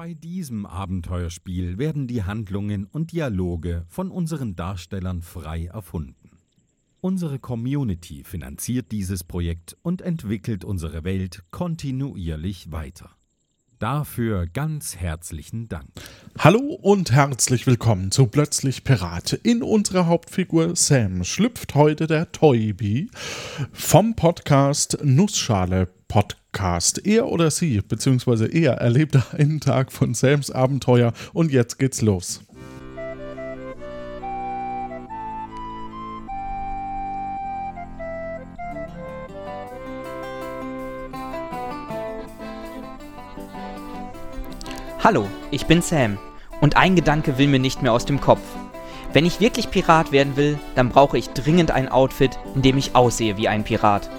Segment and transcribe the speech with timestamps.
[0.00, 6.38] Bei diesem Abenteuerspiel werden die Handlungen und Dialoge von unseren Darstellern frei erfunden.
[7.02, 13.10] Unsere Community finanziert dieses Projekt und entwickelt unsere Welt kontinuierlich weiter.
[13.78, 15.90] Dafür ganz herzlichen Dank.
[16.38, 19.36] Hallo und herzlich willkommen zu Plötzlich Pirate.
[19.36, 23.10] In unserer Hauptfigur Sam schlüpft heute der Toybi
[23.72, 26.39] vom Podcast Nussschale Podcast.
[27.04, 32.42] Er oder sie, beziehungsweise er, erlebt einen Tag von Sams Abenteuer und jetzt geht's los.
[45.02, 46.18] Hallo, ich bin Sam.
[46.60, 48.42] Und ein Gedanke will mir nicht mehr aus dem Kopf.
[49.14, 52.94] Wenn ich wirklich Pirat werden will, dann brauche ich dringend ein Outfit, in dem ich
[52.94, 54.10] aussehe wie ein Pirat.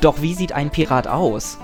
[0.00, 1.58] Doch wie sieht ein Pirat aus?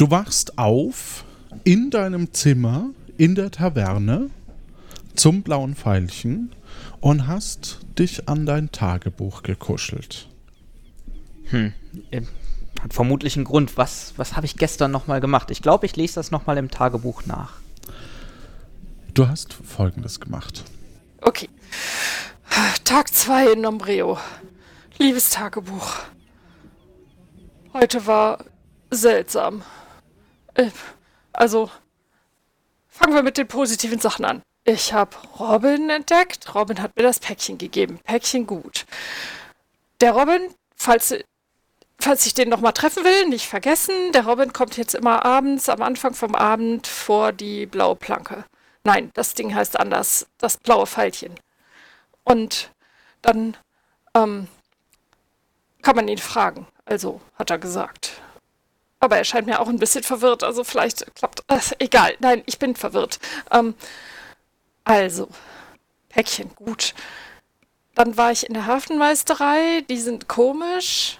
[0.00, 1.24] Du wachst auf
[1.62, 4.30] in deinem Zimmer in der Taverne
[5.20, 6.50] zum blauen Pfeilchen
[7.00, 10.28] und hast dich an dein Tagebuch gekuschelt.
[11.50, 11.74] Hm,
[12.82, 13.76] hat vermutlich einen Grund.
[13.76, 15.50] Was, was habe ich gestern nochmal gemacht?
[15.50, 17.60] Ich glaube, ich lese das nochmal im Tagebuch nach.
[19.12, 20.64] Du hast Folgendes gemacht.
[21.20, 21.50] Okay.
[22.84, 24.16] Tag 2 in Nombreo.
[24.96, 25.96] Liebes Tagebuch.
[27.74, 28.42] Heute war
[28.90, 29.64] seltsam.
[30.54, 30.70] Äh,
[31.34, 31.70] also,
[32.88, 34.40] fangen wir mit den positiven Sachen an.
[34.72, 36.54] Ich habe Robin entdeckt.
[36.54, 37.98] Robin hat mir das Päckchen gegeben.
[38.04, 38.86] Päckchen gut.
[40.00, 41.12] Der Robin, falls,
[41.98, 45.82] falls ich den nochmal treffen will, nicht vergessen, der Robin kommt jetzt immer abends, am
[45.82, 48.44] Anfang vom Abend vor die blaue Planke.
[48.84, 50.28] Nein, das Ding heißt anders.
[50.38, 51.34] Das blaue Pfeilchen.
[52.22, 52.70] Und
[53.22, 53.56] dann
[54.14, 54.46] ähm,
[55.82, 56.68] kann man ihn fragen.
[56.84, 58.12] Also, hat er gesagt.
[59.00, 61.42] Aber er scheint mir auch ein bisschen verwirrt, also vielleicht klappt.
[61.48, 63.18] Äh, egal, nein, ich bin verwirrt.
[63.50, 63.74] Ähm,
[64.84, 65.28] also,
[66.08, 66.94] Päckchen, gut.
[67.94, 71.18] Dann war ich in der Hafenmeisterei, die sind komisch.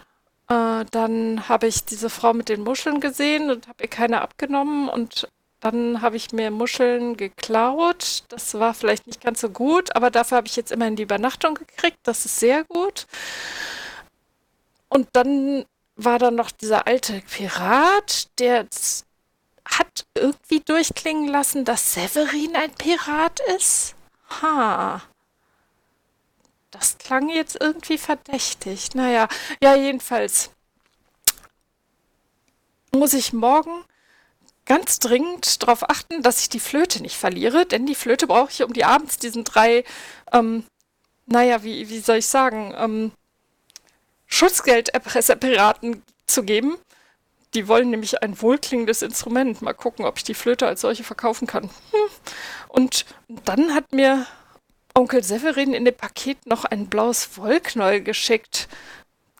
[0.49, 4.89] Äh, dann habe ich diese Frau mit den Muscheln gesehen und habe ihr keine abgenommen
[4.89, 5.29] und
[5.61, 8.25] dann habe ich mir Muscheln geklaut.
[8.29, 11.55] Das war vielleicht nicht ganz so gut, aber dafür habe ich jetzt immerhin die Übernachtung
[11.55, 11.99] gekriegt.
[12.03, 13.07] Das ist sehr gut.
[14.89, 15.67] Und dann
[15.97, 18.67] war da noch dieser alte Pirat, der
[19.79, 23.95] hat irgendwie durchklingen lassen, dass Severin ein Pirat ist.
[24.43, 25.03] Ha.
[26.71, 28.95] Das klang jetzt irgendwie verdächtig.
[28.95, 29.29] Naja,
[29.63, 30.51] ja, jedenfalls
[32.93, 33.85] muss ich morgen
[34.67, 38.63] ganz dringend darauf achten, dass ich die Flöte nicht verliere, denn die Flöte brauche ich,
[38.63, 39.85] um die abends diesen drei,
[40.33, 40.65] ähm,
[41.27, 43.13] naja, wie, wie soll ich sagen, ähm,
[44.27, 46.77] Schutzgelderpresserpiraten zu geben.
[47.55, 49.61] Die wollen nämlich ein wohlklingendes Instrument.
[49.63, 51.65] Mal gucken, ob ich die Flöte als solche verkaufen kann.
[51.65, 52.11] Hm.
[52.69, 53.05] Und
[53.45, 54.27] dann hat mir
[54.95, 58.69] Onkel Severin in dem Paket noch ein blaues Wollknäuel geschickt.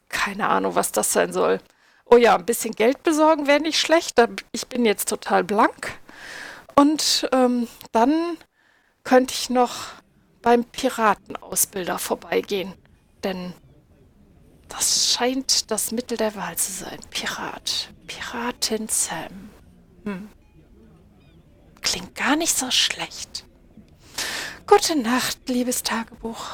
[0.09, 1.59] Keine Ahnung, was das sein soll.
[2.05, 4.21] Oh ja, ein bisschen Geld besorgen wäre nicht schlecht.
[4.51, 5.93] Ich bin jetzt total blank.
[6.75, 8.37] Und ähm, dann
[9.03, 9.87] könnte ich noch
[10.41, 12.73] beim Piratenausbilder vorbeigehen.
[13.23, 13.53] Denn
[14.71, 16.99] das scheint das Mittel der Wahl zu sein.
[17.09, 17.93] Pirat.
[18.07, 19.49] Piratin Sam.
[20.05, 20.29] Hm.
[21.81, 23.45] Klingt gar nicht so schlecht.
[24.67, 26.45] Gute Nacht, liebes Tagebuch.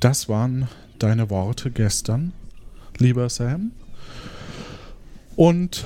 [0.00, 2.32] Das waren deine Worte gestern,
[2.98, 3.72] lieber Sam.
[5.36, 5.84] Und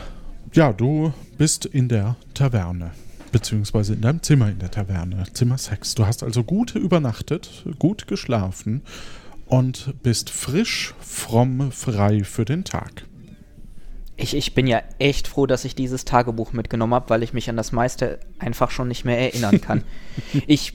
[0.53, 2.93] ja, du bist in der Taverne,
[3.33, 5.97] beziehungsweise in deinem Zimmer in der Taverne, Zimmer 6.
[5.97, 8.83] Du hast also gut übernachtet, gut geschlafen
[9.47, 13.07] und bist frisch, fromm, frei für den Tag.
[14.17, 17.51] Ich, ich bin ja echt froh, dass ich dieses Tagebuch mitgenommen habe, weil ich mich
[17.51, 19.85] an das meiste einfach schon nicht mehr erinnern kann.
[20.47, 20.75] ich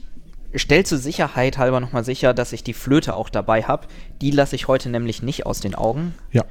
[0.54, 3.88] stelle zur Sicherheit halber nochmal sicher, dass ich die Flöte auch dabei habe.
[4.20, 6.14] Die lasse ich heute nämlich nicht aus den Augen.
[6.30, 6.44] Ja.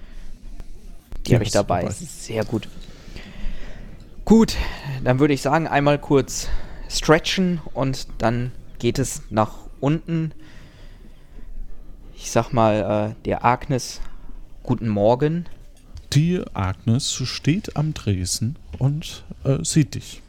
[1.26, 1.84] Die habe ich dabei.
[1.84, 1.94] dabei.
[1.94, 2.68] Sehr gut.
[4.26, 4.56] Gut,
[5.04, 6.48] dann würde ich sagen, einmal kurz
[6.90, 10.34] stretchen und dann geht es nach unten
[12.22, 14.00] ich sag mal, äh, der Agnes
[14.64, 15.46] guten Morgen.
[16.14, 20.22] Die Agnes steht am Dresen und äh, sieht dich.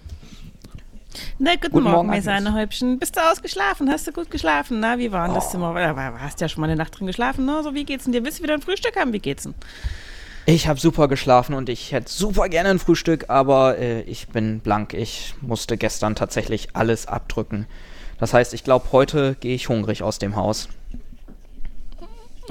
[1.39, 2.25] Na, guten, Guten Morgen, Morgen, mein Agnes.
[2.25, 2.99] Sahnehäubchen.
[2.99, 3.91] Bist du ausgeschlafen?
[3.91, 4.81] Hast du gut geschlafen?
[4.81, 5.75] Na, wie war denn das Zimmer?
[5.75, 7.63] Da war- hast ja schon mal eine Nacht drin geschlafen, ne?
[7.63, 8.25] So, wie geht's denn dir?
[8.25, 9.13] Willst du wieder ein Frühstück haben?
[9.13, 9.55] Wie geht's denn?
[10.47, 14.61] Ich habe super geschlafen und ich hätte super gerne ein Frühstück, aber äh, ich bin
[14.61, 14.95] blank.
[14.95, 17.67] Ich musste gestern tatsächlich alles abdrücken.
[18.19, 20.69] Das heißt, ich glaube, heute gehe ich hungrig aus dem Haus.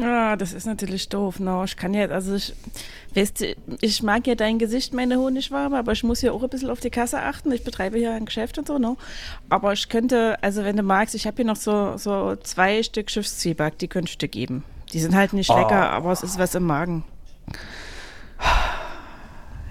[0.02, 1.62] Ah, das ist natürlich doof, ne?
[1.66, 2.54] Ich kann ja, also ich,
[3.14, 3.46] weißt
[3.82, 6.80] ich mag ja dein Gesicht, meine Honigwabe, aber ich muss ja auch ein bisschen auf
[6.80, 7.52] die Kasse achten.
[7.52, 8.96] Ich betreibe hier ein Geschäft und so, ne?
[9.50, 13.12] Aber ich könnte, also wenn du magst, ich habe hier noch so, so zwei Stück
[13.12, 14.64] Schiffszwieback, die könnte ich dir geben.
[14.92, 15.58] Die sind halt nicht Oh.
[15.58, 17.04] lecker, aber es ist was im Magen.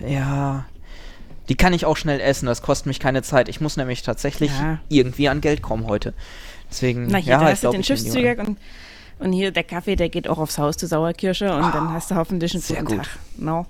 [0.07, 0.65] Ja.
[1.49, 3.49] Die kann ich auch schnell essen, das kostet mich keine Zeit.
[3.49, 4.79] Ich muss nämlich tatsächlich Ja.
[4.89, 6.15] irgendwie an Geld kommen heute.
[6.71, 7.83] Deswegen, Na, hier, ja, da ich hast du den.
[7.83, 8.59] Schiffszwieback und,
[9.21, 12.17] und hier der Kaffee, der geht auch aufs Haus zur Sauerkirsche und dann hast du
[12.17, 13.05] hoffentlich einen sehr guten gut.
[13.07, 13.19] Tag.
[13.37, 13.67] No.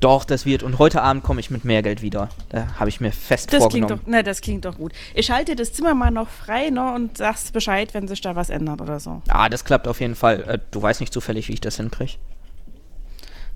[0.00, 0.64] Doch, das wird.
[0.64, 2.28] Und heute Abend komme ich mit mehr Geld wieder.
[2.48, 3.86] Da habe ich mir fest Das vorgenommen.
[3.86, 4.92] klingt doch, na, das klingt doch gut.
[5.14, 8.50] Ich halte das Zimmer mal noch frei, ne, und sagst Bescheid, wenn sich da was
[8.50, 9.22] ändert oder so.
[9.28, 10.42] Ah, das klappt auf jeden Fall.
[10.42, 12.14] Äh, du weißt nicht zufällig, wie ich das hinkriege.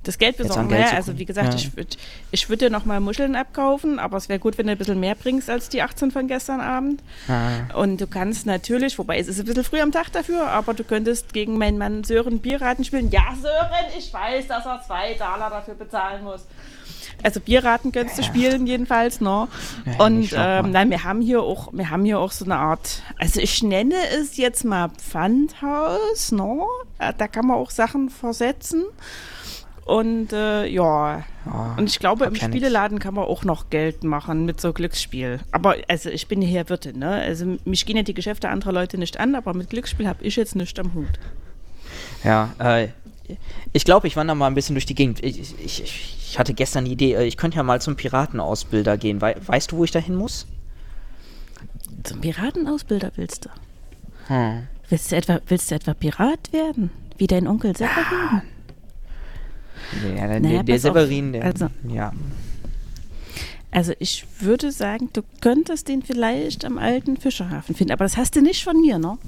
[0.07, 1.55] Das Geld besorgen, Geld zu also wie gesagt, Ja.
[1.57, 1.97] ich würde
[2.31, 5.01] ich würd dir noch mal Muscheln abkaufen, aber es wäre gut, wenn du ein bisschen
[5.01, 7.03] mehr bringst als die 18 von gestern Abend.
[7.29, 7.75] Ah.
[7.79, 10.85] Und du kannst natürlich, wobei es ist ein bisschen früh am Tag dafür, aber du
[10.85, 13.11] könntest gegen meinen Mann Sören Bierraten spielen.
[13.11, 16.47] Ja, Sören, ich weiß, dass er zwei Taler dafür bezahlen muss.
[17.23, 19.49] Also Bierraten könntest du spielen jedenfalls, ne?
[19.87, 23.03] Ja, Und ähm, nein, wir haben hier auch, wir haben hier auch so eine Art,
[23.19, 26.61] also ich nenne es jetzt mal Pfandhaus, ne?
[26.99, 28.85] Äh, Da kann man auch Sachen versetzen.
[29.87, 32.45] Und äh, ja, Ja, und ich glaube, im nix.
[32.45, 35.39] Spieleladen kann man auch noch Geld machen mit so Glücksspiel.
[35.53, 37.09] Aber also ich bin hier Wirtin, ne?
[37.09, 40.35] Also mich gehen ja die Geschäfte anderer Leute nicht an, aber mit Glücksspiel habe ich
[40.35, 41.21] jetzt nichts am Hut.
[42.25, 42.89] Ja, äh,
[43.73, 45.23] ich glaube, ich wandere mal ein bisschen durch die Gegend.
[45.23, 49.21] Ich, ich, ich, hatte gestern die Idee, äh, ich könnte ja mal zum Piratenausbilder gehen.
[49.21, 50.49] Wei weißt du, wo ich da hin muss?
[52.03, 53.51] Zum Piratenausbilder willst du?
[54.27, 54.67] Hm.
[54.89, 56.91] Willst du etwa, willst du etwa Pirat werden?
[57.19, 58.43] Wie dein Onkel Severin?
[60.17, 60.79] Ja, der, Naja, der.
[60.79, 62.13] Severin, der, Also- ja.
[63.71, 67.93] Also ich würde sagen, du könntest den vielleicht am alten Fischerhafen finden.
[67.93, 69.19] Aber das hast du nicht von mir, ne?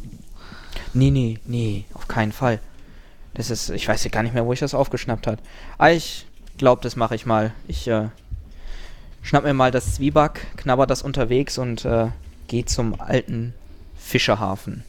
[0.95, 2.61] Nee, nee, nee, auf keinen Fall.
[3.35, 5.39] Das ist, ich weiß ja gar nicht mehr, wo ich das aufgeschnappt hat.
[5.77, 7.53] Aber ich glaube, das mache ich mal.
[7.67, 8.09] Ich äh,
[9.23, 12.07] schnapp mir mal das Zwieback, knabber das unterwegs und äh,
[12.47, 13.53] gehe zum alten
[13.99, 14.83] Fischerhafen.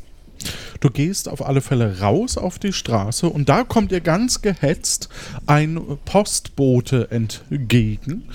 [0.79, 5.09] Du gehst auf alle Fälle raus auf die Straße und da kommt dir ganz gehetzt
[5.45, 8.29] ein Postbote entgegen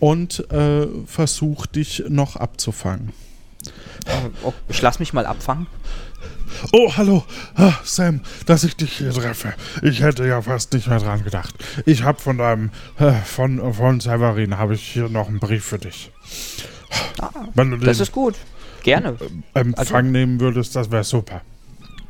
[0.00, 3.12] und äh, versucht dich noch abzufangen.
[4.06, 5.66] Äh, oh, ich lass mich mal abfangen.
[6.72, 7.24] Oh, hallo,
[7.56, 9.54] ah, Sam, dass ich dich hier treffe.
[9.82, 11.54] Ich hätte ja fast nicht mehr dran gedacht.
[11.84, 15.78] Ich habe von deinem, äh, von, von Severin habe ich hier noch einen Brief für
[15.78, 16.10] dich.
[17.16, 18.34] Du den Ah, Das ist gut.
[18.86, 19.16] Gerne.
[19.54, 21.42] Empfang also- nehmen würdest, das wäre super.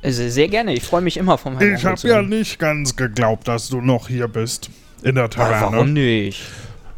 [0.03, 0.75] Äh, Sehr gerne.
[0.75, 4.09] Ich freue mich immer von meinem Ich habe ja nicht ganz geglaubt, dass du noch
[4.09, 4.71] hier bist.
[5.03, 5.77] In der Taverne.
[5.77, 6.43] Warum nicht?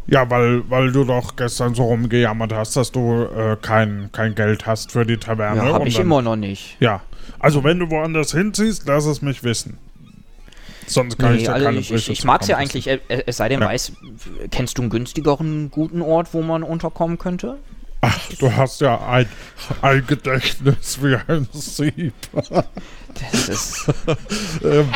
[0.09, 4.67] Ja, weil, weil du doch gestern so rumgejammert hast, dass du äh, kein, kein Geld
[4.67, 5.63] hast für die Taverne.
[5.71, 6.77] Ja, und ich dann- immer noch nicht.
[6.81, 7.03] Ja,
[7.39, 9.79] also wenn du woanders hinziehst, lass es mich wissen.
[10.87, 12.99] Sonst kann ich Nee, dir also keine ich, ich, ich mag es ja eigentlich, äh,
[13.09, 13.67] äh, es sei denn, Ja.
[13.69, 13.93] weiß,
[14.51, 17.59] kennst du einen günstigeren guten Ort, wo man unterkommen könnte?
[18.01, 19.29] Ach, du hast ja ein,
[19.83, 22.15] ein Gedächtnis wie ein Sieb.
[23.33, 23.87] Das ist,
[24.63, 24.89] ähm,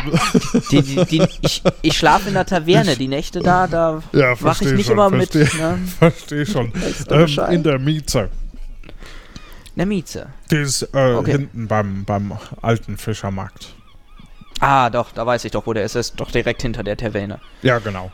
[0.71, 4.33] die, die, die, ich ich schlafe in der Taverne, die Nächte da, da ja, wache
[4.33, 4.93] ich verstehe nicht schon.
[4.93, 5.33] immer mit.
[5.33, 5.79] verstehe, Ne?
[5.99, 6.73] versteh schon.
[7.11, 8.29] Ähm, in der Mieze.
[9.75, 10.27] Der Mieze.
[10.51, 11.33] Die ist äh, Okay.
[11.33, 13.75] hinten beim, beim alten Fischermarkt.
[14.61, 15.97] Ah, doch, da weiß ich doch, wo der ist.
[15.97, 17.41] Er ist doch direkt hinter der Taverne.
[17.63, 18.13] Ja, genau.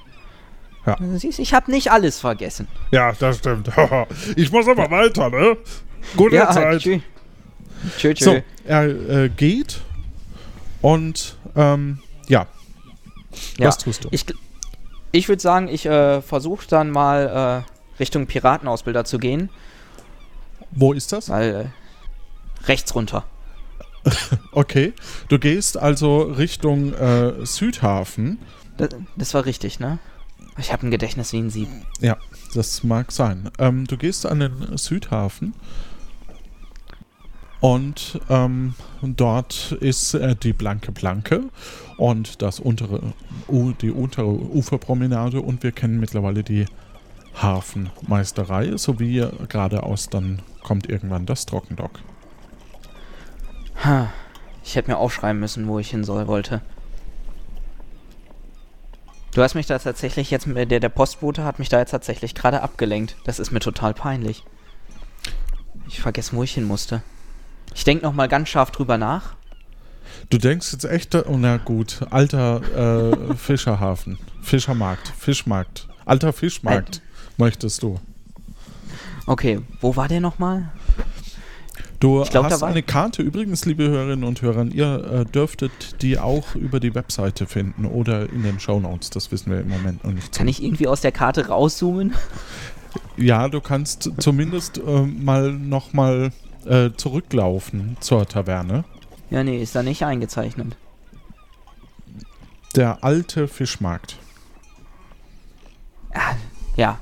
[1.17, 2.67] Siehst, ich habe nicht alles vergessen.
[2.91, 3.71] Ja, das stimmt.
[4.37, 5.57] ich muss aber weiter, ne?
[6.17, 6.81] Gute ja, Zeit.
[6.81, 7.01] tschü.
[7.99, 8.25] Tschö, tschö.
[8.25, 9.81] So, er äh, geht
[10.81, 12.47] und ähm, ja.
[13.59, 14.09] Ja, Was tust du?
[14.13, 14.25] Ich,
[15.13, 19.51] ich würde sagen, ich äh, versuche dann mal äh, Richtung Piratenausbilder zu gehen,
[20.71, 21.29] Wo ist das?
[21.29, 21.71] weil
[22.65, 23.25] äh, rechts runter.
[24.53, 24.95] Okay.
[25.29, 28.39] Du gehst also Richtung äh, Südhafen.
[28.77, 29.99] Das, das war richtig, ne?
[30.59, 31.69] Ich habe ein Gedächtnis wie ein Sieb.
[32.01, 32.17] Ja,
[32.55, 33.51] das mag sein.
[33.59, 35.55] Ähm, du gehst an den Südhafen
[37.61, 41.45] und ähm, dort ist äh, die blanke Planke
[41.97, 43.01] und das untere,
[43.49, 46.67] U, die untere Uferpromenade und wir kennen mittlerweile die
[47.41, 52.01] Hafenmeisterei sowie geradeaus dann kommt irgendwann das Trockendock.
[53.85, 54.13] Ha,
[54.65, 56.63] ich hätte mir aufschreiben müssen, wo ich hin soll wollte.
[59.35, 62.35] Du hast mich da tatsächlich jetzt, mit- der, der Postbote hat mich da jetzt tatsächlich
[62.35, 63.17] gerade abgelenkt.
[63.25, 64.45] Das ist mir total peinlich.
[65.87, 67.03] ich vergesse, wo ich hin musste.
[67.75, 69.35] Ich denke noch mal ganz scharf drüber nach.
[70.31, 77.33] Du denkst jetzt echt, oh na gut, alter äh, Fischerhafen, Fischermarkt, Fischmarkt, alter Fischmarkt Ein
[77.37, 78.01] möchtest du.
[79.27, 80.71] Okay, wo war der nochmal?
[82.01, 83.23] Du glaub, hast eine Karte.
[83.23, 88.31] Übrigens, liebe Hörerinnen und Hörer, ihr äh, dürftet die auch über die Webseite finden oder
[88.31, 89.11] in den Shownotes.
[89.11, 90.37] Das wissen wir im Moment noch nicht.
[90.37, 92.15] Kann ich irgendwie aus der Karte rauszoomen?
[93.17, 96.31] Ja, du kannst zumindest äh, mal nochmal
[96.67, 98.85] äh, zurücklaufen zur Taverne.
[99.31, 100.77] Ja, nee, ist da nicht eingezeichnet.
[102.77, 104.17] Der alte Fischmarkt.
[106.15, 106.35] Ah,
[106.77, 106.99] ja.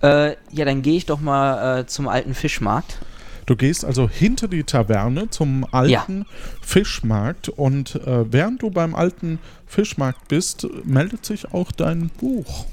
[0.00, 3.00] Äh, ja, dann gehe ich doch mal äh, zum alten Fischmarkt.
[3.46, 6.26] Du gehst also hinter die Taverne zum alten ja.
[6.60, 12.66] Fischmarkt und äh, während du beim alten Fischmarkt bist, meldet sich auch dein Buch.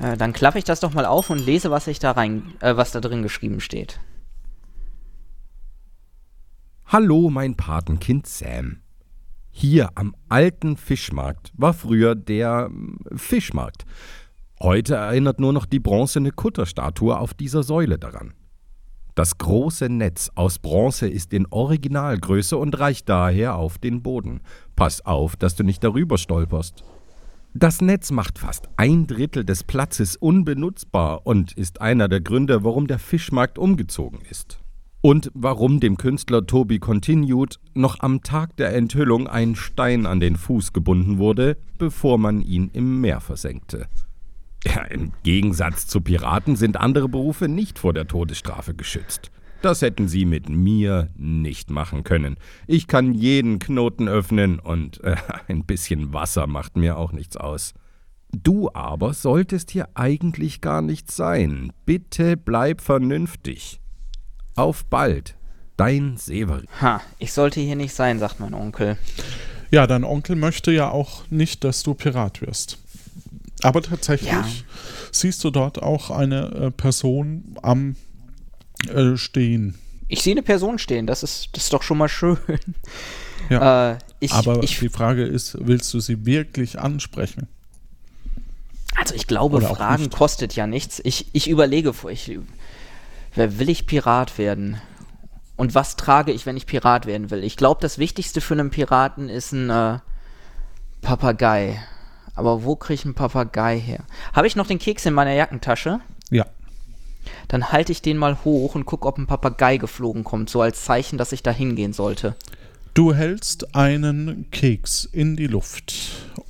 [0.00, 2.76] Äh, dann klappe ich das doch mal auf und lese, was ich da rein, äh,
[2.76, 4.00] was da drin geschrieben steht.
[6.86, 8.80] Hallo, mein Patenkind Sam.
[9.50, 13.84] Hier am alten Fischmarkt war früher der hm, Fischmarkt.
[14.60, 18.34] Heute erinnert nur noch die bronzene Kutterstatue auf dieser Säule daran.
[19.14, 24.40] Das große Netz aus Bronze ist in Originalgröße und reicht daher auf den Boden.
[24.74, 26.82] Pass auf, dass du nicht darüber stolperst.
[27.52, 32.86] Das Netz macht fast ein Drittel des Platzes unbenutzbar und ist einer der Gründe, warum
[32.86, 34.58] der Fischmarkt umgezogen ist.
[35.02, 40.36] Und warum dem Künstler Toby Continued noch am Tag der Enthüllung ein Stein an den
[40.36, 43.88] Fuß gebunden wurde, bevor man ihn im Meer versenkte.
[44.64, 49.30] Ja, Im Gegensatz zu Piraten sind andere Berufe nicht vor der Todesstrafe geschützt.
[49.60, 52.36] Das hätten sie mit mir nicht machen können.
[52.66, 55.16] Ich kann jeden Knoten öffnen und äh,
[55.48, 57.74] ein bisschen Wasser macht mir auch nichts aus.
[58.32, 61.72] Du aber solltest hier eigentlich gar nicht sein.
[61.84, 63.80] Bitte bleib vernünftig.
[64.56, 65.36] Auf bald,
[65.76, 66.66] dein Severin.
[66.80, 68.96] Ha, ich sollte hier nicht sein, sagt mein Onkel.
[69.70, 72.81] Ja, dein Onkel möchte ja auch nicht, dass du Pirat wirst.
[73.62, 74.44] Aber tatsächlich ja.
[75.10, 77.96] siehst du dort auch eine äh, Person am
[78.88, 79.78] äh, Stehen.
[80.08, 82.38] Ich sehe eine Person stehen, das ist, das ist doch schon mal schön.
[83.50, 83.92] Ja.
[83.92, 87.48] Äh, ich, Aber ich, die Frage ist, willst du sie wirklich ansprechen?
[88.96, 91.00] Also ich glaube, Oder Fragen kostet ja nichts.
[91.04, 92.38] Ich, ich überlege, ich,
[93.34, 94.80] will ich Pirat werden?
[95.56, 97.42] Und was trage ich, wenn ich Pirat werden will?
[97.44, 99.98] Ich glaube, das Wichtigste für einen Piraten ist ein äh,
[101.00, 101.82] Papagei.
[102.34, 104.04] Aber wo kriege ich einen Papagei her?
[104.32, 106.00] Habe ich noch den Keks in meiner Jackentasche?
[106.30, 106.46] Ja.
[107.48, 110.84] Dann halte ich den mal hoch und gucke, ob ein Papagei geflogen kommt, so als
[110.84, 112.34] Zeichen, dass ich da hingehen sollte.
[112.94, 115.94] Du hältst einen Keks in die Luft.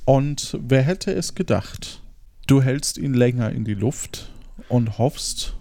[0.05, 2.01] Und wer hätte es gedacht?
[2.47, 4.29] Du hältst ihn länger in die Luft
[4.67, 5.55] und hoffst.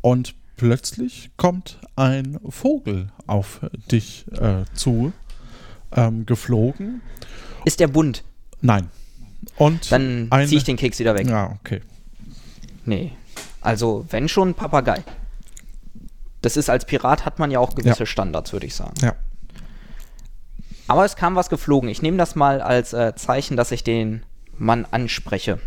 [0.00, 5.12] Und plötzlich kommt ein Vogel auf dich äh, zu,
[5.92, 7.02] ähm, geflogen.
[7.64, 8.22] Ist der bunt?
[8.60, 8.90] Nein.
[9.56, 11.28] Und dann ziehe ich den Keks wieder weg.
[11.28, 11.80] Ja, okay.
[12.84, 13.12] Nee.
[13.60, 15.02] Also, wenn schon Papagei.
[16.42, 18.06] Das ist als Pirat hat man ja auch gewisse ja.
[18.06, 18.94] Standards, würde ich sagen.
[19.00, 19.14] Ja.
[20.86, 21.88] Aber es kam was geflogen.
[21.88, 24.22] Ich nehme das mal als äh, Zeichen, dass ich den
[24.58, 25.58] Mann anspreche.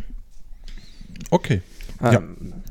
[1.31, 1.63] Okay.
[2.01, 2.21] Ähm, ja,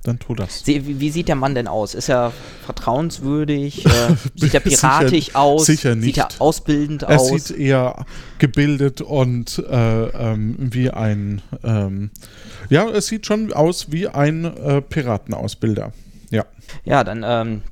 [0.04, 0.66] dann tu das.
[0.66, 1.94] Wie, wie, sieht der Mann denn aus?
[1.94, 2.32] Ist er
[2.64, 3.84] vertrauenswürdig?
[3.96, 5.66] Äh, sieht er piratisch sicher, aus?
[5.66, 6.14] Sicher nicht.
[6.14, 7.30] Sieht er ausbildend er aus?
[7.30, 8.06] Er sieht eher
[8.38, 11.42] gebildet und äh, ähm, wie ein.
[11.64, 12.10] Ähm,
[12.68, 15.92] ja, es sieht schon aus wie ein äh, Piratenausbilder.
[16.30, 16.44] Ja.
[16.84, 17.62] Ja, dann ähm,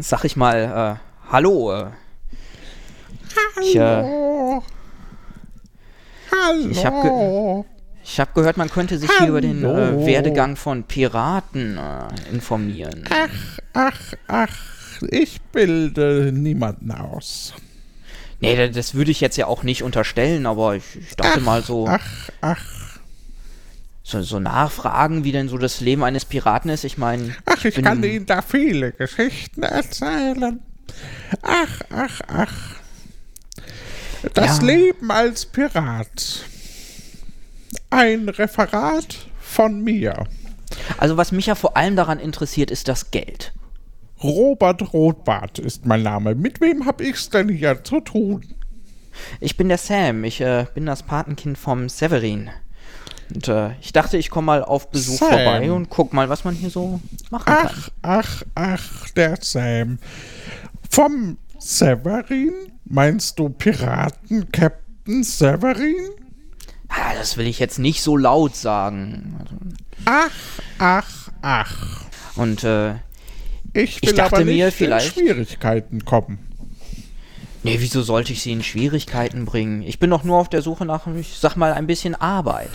[0.00, 1.72] sag ich mal äh, Hallo.
[1.72, 1.86] Äh.
[3.56, 3.66] Hallo.
[3.66, 4.02] Ich, äh,
[6.32, 6.68] Hallo.
[6.70, 7.64] Ich habe
[8.10, 9.18] ich habe gehört, man könnte sich Hallo.
[9.18, 13.04] hier über den äh, Werdegang von Piraten äh, informieren.
[13.10, 14.56] Ach, ach, ach,
[15.10, 17.52] ich bilde niemanden aus.
[18.40, 21.62] Nee, das würde ich jetzt ja auch nicht unterstellen, aber ich, ich dachte ach, mal
[21.62, 21.86] so.
[21.86, 22.64] Ach, ach.
[24.02, 26.84] So, so, nachfragen, wie denn so das Leben eines Piraten ist.
[26.84, 27.34] Ich meine.
[27.44, 30.60] Ach, ich kann Ihnen da viele Geschichten erzählen.
[31.42, 32.54] Ach, ach, ach.
[34.32, 34.64] Das ja.
[34.64, 36.46] Leben als Pirat
[37.90, 40.24] ein Referat von mir.
[40.98, 43.52] Also was mich ja vor allem daran interessiert, ist das Geld.
[44.22, 46.34] Robert Rotbart ist mein Name.
[46.34, 48.44] Mit wem hab ich's denn hier zu tun?
[49.40, 50.24] Ich bin der Sam.
[50.24, 52.50] Ich äh, bin das Patenkind vom Severin.
[53.34, 55.28] Und äh, ich dachte, ich komme mal auf Besuch Sam.
[55.28, 57.76] vorbei und guck mal, was man hier so machen ach, kann.
[58.02, 59.98] Ach, ach, ach, der Sam.
[60.90, 62.52] Vom Severin?
[62.84, 65.96] Meinst du Piraten Captain Severin?
[66.88, 69.38] Ah, das will ich jetzt nicht so laut sagen.
[70.04, 70.30] Ach,
[70.78, 72.04] ach, ach.
[72.36, 72.94] Und äh,
[73.74, 76.38] Ich will Ich dachte aber mir nicht vielleicht- in Schwierigkeiten kommen.
[77.64, 79.82] Nee, wieso sollte ich sie in Schwierigkeiten bringen?
[79.82, 82.70] Ich bin doch nur auf der Suche nach, ich sag mal, ein bisschen Arbeit.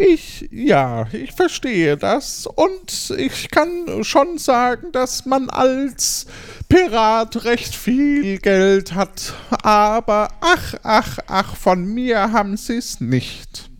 [0.00, 6.26] Ich, ja, ich verstehe das und ich kann schon sagen, dass man als
[6.68, 13.70] Pirat recht viel Geld hat, aber ach, ach, ach, von mir haben sie es nicht.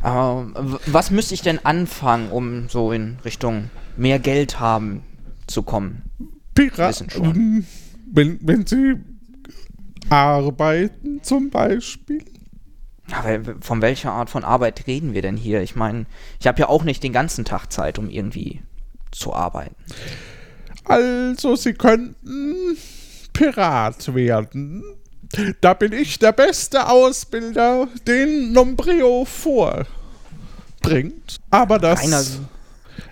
[0.00, 5.02] W- was müsste ich denn anfangen, um so in Richtung mehr Geld haben
[5.48, 6.02] zu kommen?
[6.54, 7.24] Pirat, Wissen schon.
[7.34, 7.66] ähm,
[8.12, 8.94] wenn, wenn sie
[10.08, 12.24] arbeiten zum Beispiel.
[13.10, 15.60] Aber von welcher Art von Arbeit reden wir denn hier?
[15.62, 16.06] Ich meine,
[16.40, 18.62] ich habe ja auch nicht den ganzen Tag Zeit, um irgendwie
[19.10, 19.74] zu arbeiten.
[20.84, 22.76] Also, sie könnten
[23.32, 24.82] Pirat werden.
[25.60, 29.86] Da bin ich der beste Ausbilder, den Nombrio vorbringt.
[31.50, 32.00] Aber das.
[32.02, 32.24] Einer-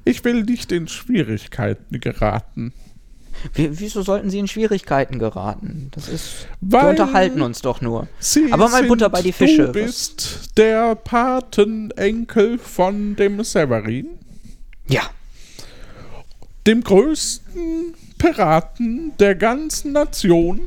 [0.04, 2.72] ich will nicht in Schwierigkeiten geraten.
[3.54, 5.88] Wie, wieso sollten sie in Schwierigkeiten geraten?
[5.94, 6.46] Das ist.
[6.60, 8.08] Weil wir unterhalten uns doch nur.
[8.18, 9.66] Sie Aber mal Butter bei die Fische.
[9.66, 14.06] Du bist der Patenenkel von dem Severin,
[14.88, 15.02] Ja.
[16.66, 20.60] dem größten Piraten der ganzen Nation.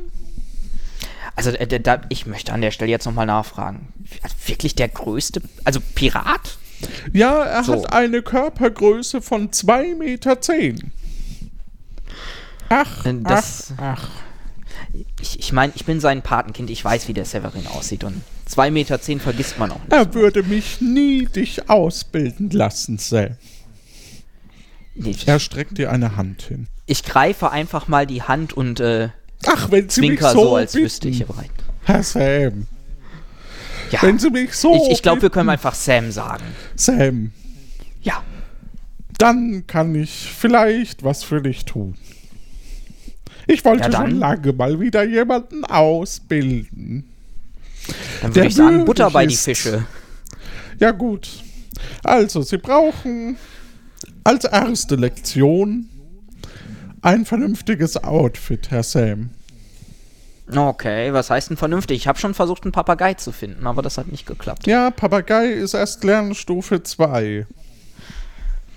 [1.36, 3.88] Also, äh, da- ich möchte an der Stelle jetzt nochmal nachfragen.
[4.46, 5.42] Wirklich der größte.
[5.64, 6.58] Also, Pirat?
[7.12, 7.72] Ja, er So.
[7.74, 10.40] hat eine Körpergröße von 2,10 Meter.
[12.76, 14.08] Ach, Das- ach, ach.
[15.20, 16.70] Ich, ich meine, ich bin sein Patenkind.
[16.70, 18.04] Ich weiß, wie der Severin aussieht.
[18.04, 19.92] Und 2,10 Meter zehn vergisst man auch nicht.
[19.92, 23.36] Er würde mich nie dich ausbilden lassen, Sam.
[24.94, 26.66] Ich, Er streckt dir eine Hand hin.
[26.86, 29.08] ich greife einfach mal die Hand und äh,
[29.46, 30.84] Ach, wenn Sie mich so, so, als bitten.
[30.84, 31.50] wüsste ich bereit.
[31.84, 32.66] Herr Sam,
[33.90, 36.44] Ja, wenn Sie mich so ich, ich glaube, wir können einfach Sam sagen.
[36.76, 37.32] Sam,
[38.02, 38.22] Ja.
[39.18, 41.96] dann kann ich vielleicht was für dich tun.
[43.46, 47.04] Ich wollte Ja, schon lange mal wieder jemanden ausbilden.
[48.22, 49.36] Dann würde ich sagen, Butter bei die.
[49.36, 49.84] Fische.
[50.78, 51.28] Ja gut.
[52.02, 53.36] Also, Sie brauchen
[54.22, 55.88] als erste Lektion
[57.02, 59.30] ein vernünftiges Outfit, Herr Sam.
[60.54, 61.96] Okay, was heißt denn vernünftig?
[61.96, 64.66] Ich habe schon versucht, einen Papagei zu finden, aber das hat nicht geklappt.
[64.66, 67.46] Ja, Papagei ist erst Lernstufe 2.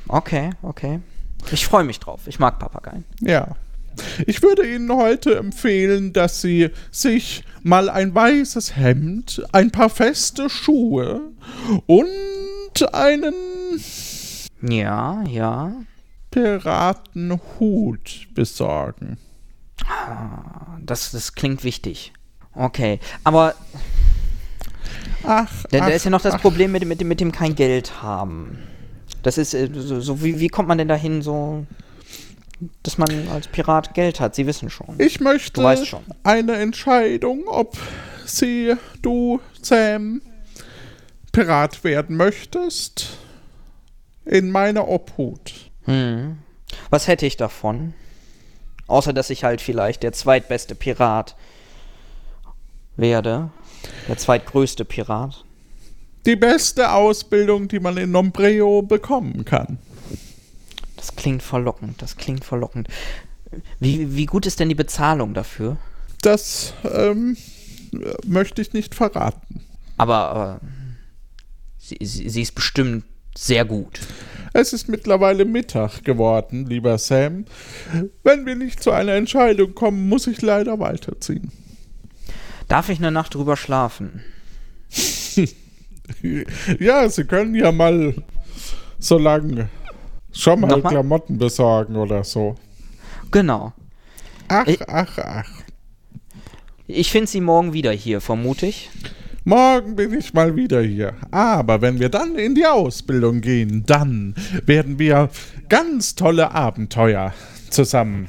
[0.08, 1.00] Okay, okay.
[1.52, 2.22] Ich freue mich drauf.
[2.26, 3.04] Ich mag Papageien.
[3.20, 3.56] Ja.
[4.26, 10.50] Ich würde Ihnen heute empfehlen, dass Sie sich mal ein weißes Hemd, ein paar feste
[10.50, 11.22] Schuhe
[11.86, 12.08] und
[12.94, 13.34] einen
[14.62, 15.74] Ja, ja.
[16.32, 19.18] Piratenhut besorgen.
[20.86, 22.14] Das, das klingt wichtig.
[22.54, 23.54] Okay, aber
[25.24, 26.42] Ach, da, da ist ja noch das ach.
[26.42, 28.60] Problem mit, mit, dem- mit dem kein Geld haben.
[29.24, 31.66] Das ist äh, so, so wie, wie kommt man denn dahin, so,
[32.84, 34.36] dass man als Pirat Geld hat?
[34.36, 34.96] Sie wissen schon.
[34.98, 36.04] Ich möchte schon.
[36.24, 37.78] eine Entscheidung, ob
[38.26, 40.22] sie, du, Sam,
[41.32, 43.18] Pirat werden möchtest,
[44.26, 45.54] in meiner Obhut.
[45.84, 46.40] Hm.
[46.90, 47.94] Was hätte ich davon?
[48.88, 51.36] Außer, dass ich halt vielleicht der zweitbeste Pirat
[52.96, 53.52] werde.
[54.08, 55.46] Der zweitgrößte Pirat.
[56.26, 59.78] Die beste Ausbildung, die man in Nombreo bekommen kann.
[60.98, 62.90] Das klingt verlockend, das klingt verlockend.
[63.80, 65.78] Wie, wie gut ist denn die Bezahlung dafür?
[66.22, 67.38] Das ähm,
[68.26, 69.62] möchte ich nicht verraten.
[69.96, 70.60] Aber, aber
[71.78, 73.06] sie, sie, sie ist bestimmt
[73.38, 74.00] sehr gut.
[74.54, 77.46] Es ist mittlerweile Mittag geworden, lieber Sam.
[78.24, 81.52] Wenn wir nicht zu einer Entscheidung kommen, muss ich leider weiterziehen.
[82.68, 84.24] Darf ich eine Nacht drüber schlafen?
[86.80, 88.14] Ja, Sie können ja mal
[88.98, 89.68] so lange
[90.38, 90.92] schon mal Nochmal?
[90.94, 92.56] Klamotten besorgen oder so.
[93.32, 93.74] Genau.
[94.48, 95.50] Ach, Ich- ach, ach.
[96.88, 98.90] Ich finde sie morgen wieder hier, vermute ich.
[99.44, 101.14] Morgen bin ich mal wieder hier.
[101.32, 105.30] Aber wenn wir dann in die Ausbildung gehen, dann werden wir
[105.70, 107.34] ganz tolle Abenteuer
[107.70, 108.28] zusammen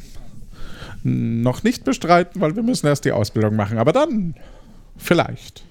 [1.05, 3.79] noch nicht bestreiten, weil wir müssen erst die Ausbildung machen.
[3.79, 4.35] Aber dann
[4.97, 5.65] vielleicht.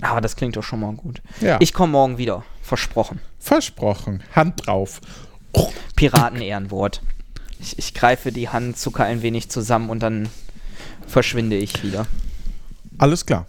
[0.00, 1.22] Aber das klingt doch schon mal gut.
[1.40, 1.56] Ja.
[1.60, 3.20] Ich komme morgen wieder, versprochen.
[3.38, 4.22] Versprochen.
[4.34, 5.00] Hand drauf.
[5.96, 7.02] Piraten-Ehrenwort.
[7.60, 10.28] Ich, ich greife die Hand, zucker ein wenig zusammen und dann
[11.06, 12.06] verschwinde ich wieder.
[12.98, 13.46] Alles klar.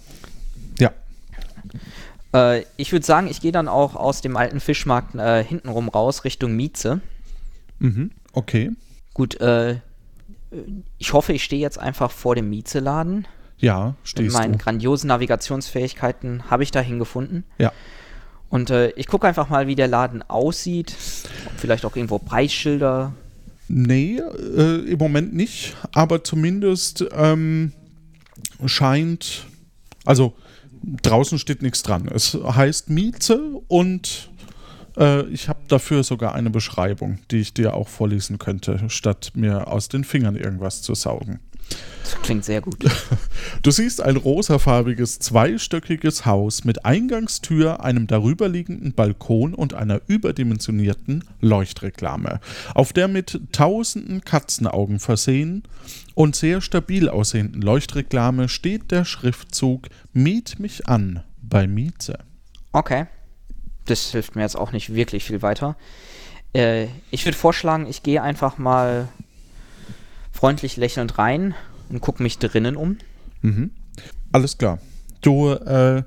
[0.79, 0.91] Ja.
[2.33, 6.23] Äh, ich würde sagen, ich gehe dann auch aus dem alten Fischmarkt äh, hintenrum raus,
[6.23, 7.01] Richtung Mieze.
[7.79, 8.11] Mhm.
[8.33, 8.71] Okay.
[9.13, 9.77] Gut, äh,
[10.97, 13.27] ich hoffe, ich stehe jetzt einfach vor dem Miezeladen.
[13.59, 14.57] Ja, Mit stehst meinen du.
[14.57, 17.43] grandiosen Navigationsfähigkeiten habe ich dahin gefunden.
[17.57, 17.71] Ja.
[18.49, 20.95] Und äh, ich gucke einfach mal, wie der Laden aussieht.
[21.57, 23.13] Vielleicht auch irgendwo Preisschilder
[23.71, 27.71] Nee, äh, im Moment nicht, aber zumindest ähm,
[28.65, 29.45] scheint,
[30.05, 30.33] also
[31.03, 32.09] draußen steht nichts dran.
[32.11, 34.31] Es heißt Mieze und
[34.97, 39.67] äh, ich habe dafür sogar eine Beschreibung, die ich dir auch vorlesen könnte, statt mir
[39.67, 41.39] aus den Fingern irgendwas zu saugen.
[42.03, 42.77] Das klingt sehr gut.
[43.61, 52.39] Du siehst ein rosafarbiges, zweistöckiges Haus mit Eingangstür, einem darüberliegenden Balkon und einer überdimensionierten Leuchtreklame,
[52.73, 55.63] auf der mit tausenden Katzenaugen versehen
[56.15, 62.19] und sehr stabil aussehenden Leuchtreklame steht der Schriftzug Miet mich an bei Mieze.
[62.71, 63.07] Okay.
[63.85, 65.75] Das hilft mir jetzt auch nicht wirklich viel weiter.
[66.53, 69.09] Äh, ich würde vorschlagen, ich gehe einfach mal
[70.39, 71.53] freundlich lächelnd rein
[71.89, 72.97] und gucke mich drinnen um.
[73.41, 73.71] Mhm.
[74.31, 74.79] Alles klar.
[75.19, 76.03] Du äh,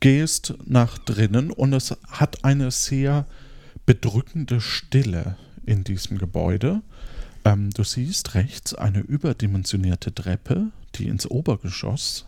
[0.00, 3.26] gehst nach drinnen und es hat eine sehr
[3.86, 6.82] bedrückende Stille in diesem Gebäude.
[7.44, 12.26] Ähm, du siehst rechts eine überdimensionierte Treppe, die ins Obergeschoss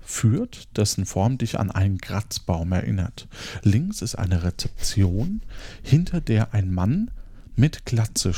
[0.00, 3.28] führt, dessen Form dich an einen Kratzbaum erinnert.
[3.64, 5.42] Links ist eine Rezeption,
[5.82, 7.10] hinter der ein Mann
[7.54, 8.32] mit Glatze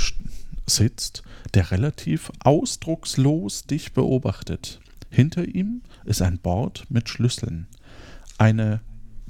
[0.69, 1.23] sitzt,
[1.55, 4.81] der relativ ausdruckslos dich beobachtet.
[5.11, 7.67] Hinter ihm ist ein Board mit Schlüsseln.
[8.37, 8.81] Eine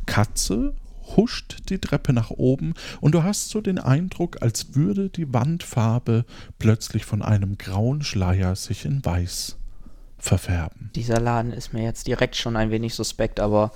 [0.06, 0.74] Katze
[1.16, 6.24] huscht die Treppe nach oben und du hast so den Eindruck, als würde die Wandfarbe
[6.58, 9.56] plötzlich von einem grauen Schleier sich in weiß
[10.18, 10.90] verfärben.
[10.94, 13.72] Dieser Laden ist mir jetzt direkt schon ein wenig suspekt, aber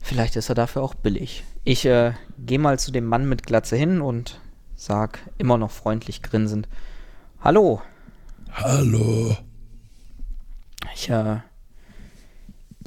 [0.00, 1.44] vielleicht ist er dafür auch billig.
[1.64, 4.40] Ich äh, gehe mal zu dem Mann mit Glatze hin und
[4.76, 6.68] sag immer noch freundlich grinsend:
[7.40, 7.82] Hallo.
[8.52, 9.36] Hallo.
[10.94, 11.38] Ich, äh,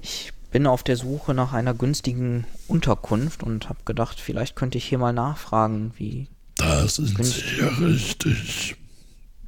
[0.02, 4.86] ich bin auf der Suche nach einer günstigen Unterkunft und habe gedacht, vielleicht könnte ich
[4.86, 6.28] hier mal nachfragen, wie.
[6.56, 8.75] Da sind Sie ja richtig.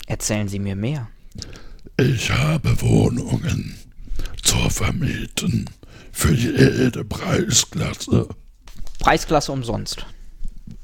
[0.07, 1.07] Erzählen Sie mir mehr.
[1.97, 3.75] Ich habe Wohnungen
[4.43, 5.69] zur Vermieten
[6.11, 8.27] für jede Preisklasse.
[8.99, 10.05] Preisklasse umsonst.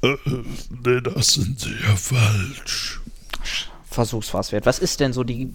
[0.02, 0.16] Äh,
[0.84, 3.00] nee, das sind Sie ja falsch.
[3.90, 4.66] Versuch's was wert.
[4.66, 5.52] Was ist denn so die,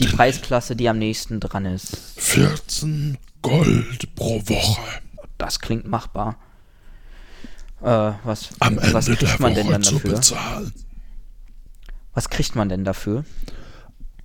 [0.00, 1.96] die Preisklasse, die am nächsten dran ist?
[2.16, 4.82] 14 Gold pro Woche.
[5.38, 6.38] Das klingt machbar.
[7.82, 10.20] Äh, was, Am was Ende kriegt man denn dann dafür?
[12.14, 13.24] Was kriegt man denn dafür?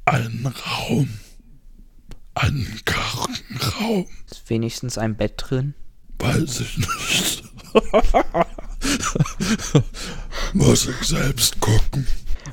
[0.05, 1.09] Einen Raum.
[2.35, 4.07] Einen Kartenraum.
[4.29, 5.73] Ist wenigstens ein Bett drin?
[6.19, 7.43] Weiß ich nicht.
[10.53, 12.07] Muss ich selbst gucken.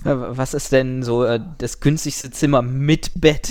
[0.05, 3.51] Äh, Was ist denn so äh, das günstigste Zimmer mit Bett?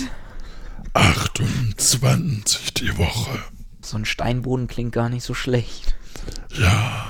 [0.94, 3.38] 28 die Woche.
[3.82, 5.94] So ein Steinboden klingt gar nicht so schlecht.
[6.58, 7.06] Ja.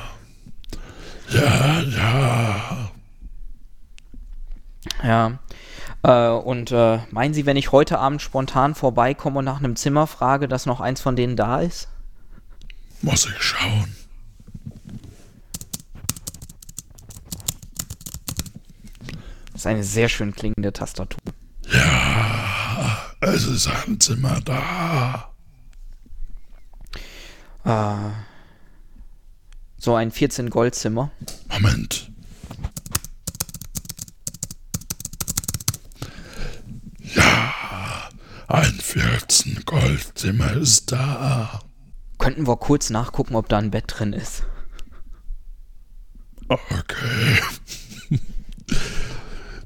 [1.31, 2.91] Ja, ja.
[5.03, 5.39] Ja.
[6.03, 10.07] Äh, und äh, meinen Sie, wenn ich heute Abend spontan vorbeikomme und nach einem Zimmer
[10.07, 11.89] frage, dass noch eins von denen da ist?
[13.03, 13.95] Muss ich schauen.
[19.67, 21.19] Ist eine sehr schön klingende Tastatur.
[21.73, 25.33] Ja, es ist ein Zimmer da.
[27.65, 28.13] Äh,
[29.77, 31.11] so ein 14 Goldzimmer.
[31.51, 32.13] Moment.
[37.01, 38.09] Ja,
[38.47, 41.61] ein 14 Goldzimmer ist da.
[42.19, 44.45] Könnten wir kurz nachgucken, ob da ein Bett drin ist.
[46.49, 47.41] Okay.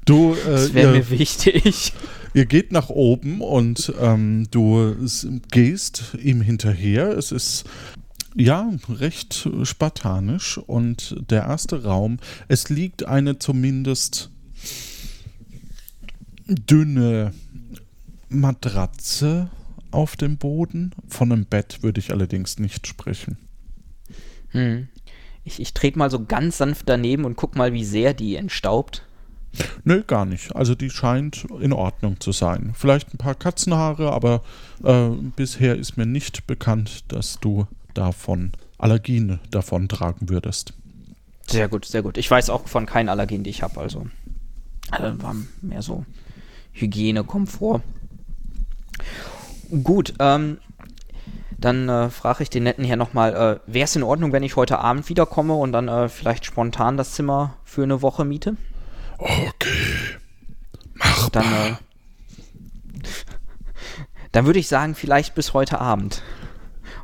[0.05, 1.93] Du, äh, Das wäre mir wichtig.
[2.33, 4.95] ihr geht nach oben und ähm, du
[5.51, 7.09] gehst ihm hinterher.
[7.17, 7.65] Es ist
[8.35, 14.29] ja recht spartanisch und der erste Raum, es liegt eine zumindest
[16.47, 17.33] dünne
[18.29, 19.49] Matratze
[19.91, 20.91] auf dem Boden.
[21.07, 23.37] Von einem Bett würde ich allerdings nicht sprechen.
[24.49, 24.87] Hm.
[25.43, 29.05] Ich, ich trete mal so ganz sanft daneben und guck mal, wie sehr die entstaubt.
[29.83, 30.55] Nö, gar nicht.
[30.55, 32.73] Also die scheint in Ordnung zu sein.
[32.75, 34.41] Vielleicht ein paar Katzenhaare, aber
[34.83, 40.73] äh, bisher ist mir nicht bekannt, dass du davon Allergien davon tragen würdest.
[41.47, 42.17] Sehr gut, sehr gut.
[42.17, 44.07] Ich weiß auch von keinen Allergien, die ich habe, also.
[44.91, 46.05] Äh, war mehr so
[46.71, 47.81] Hygiene, Komfort.
[49.83, 50.57] Gut, ähm,
[51.57, 54.55] dann äh, frage ich den netten hier nochmal, äh, wäre es in Ordnung, wenn ich
[54.55, 58.57] heute Abend wiederkomme und dann äh, vielleicht spontan das Zimmer für eine Woche miete?
[59.21, 60.17] Okay.
[60.95, 61.29] Machbar.
[61.43, 61.75] Dann, äh,
[64.31, 66.23] dann würde ich sagen, vielleicht bis heute Abend.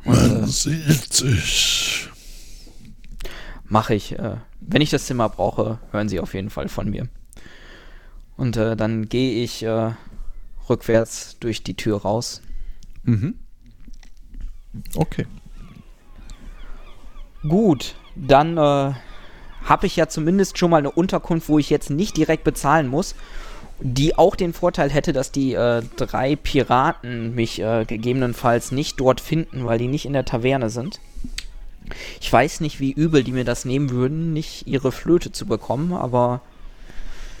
[0.04, 2.08] Und, Man äh, sieht sich.
[3.66, 4.18] mache ich.
[4.18, 7.08] Äh, wenn ich das Zimmer brauche, hören Sie auf jeden Fall von mir.
[8.36, 9.92] Und äh, dann gehe ich äh,
[10.68, 12.42] rückwärts durch die Tür raus.
[13.04, 13.34] Mhm.
[14.94, 15.26] Okay.
[17.42, 18.94] Gut, dann äh,
[19.68, 23.14] habe ich ja zumindest schon mal eine Unterkunft, wo ich jetzt nicht direkt bezahlen muss,
[23.80, 29.20] die auch den Vorteil hätte, dass die äh, drei Piraten mich äh, gegebenenfalls nicht dort
[29.20, 31.00] finden, weil die nicht in der Taverne sind.
[32.20, 35.92] Ich weiß nicht, wie übel die mir das nehmen würden, nicht ihre Flöte zu bekommen,
[35.92, 36.40] aber.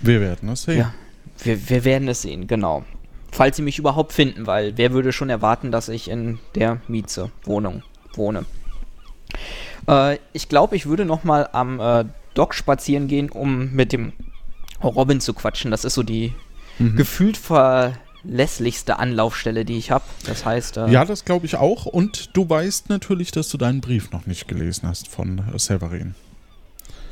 [0.00, 0.78] Wir werden es sehen.
[0.78, 0.94] Ja,
[1.42, 2.84] wir, wir werden es sehen, genau.
[3.32, 7.30] Falls sie mich überhaupt finden, weil wer würde schon erwarten, dass ich in der Mieze
[7.44, 7.82] Wohnung
[8.14, 8.46] wohne.
[9.86, 12.04] Äh, ich glaube, ich würde noch mal am äh,
[12.38, 14.12] Dock spazieren gehen, um mit dem
[14.82, 15.70] Robin zu quatschen.
[15.70, 16.32] Das ist so die
[16.78, 16.96] mhm.
[16.96, 20.04] gefühlt verlässlichste Anlaufstelle, die ich habe.
[20.24, 20.76] Das heißt.
[20.76, 21.86] Äh, ja, das glaube ich auch.
[21.86, 26.14] Und du weißt natürlich, dass du deinen Brief noch nicht gelesen hast von äh, Severin.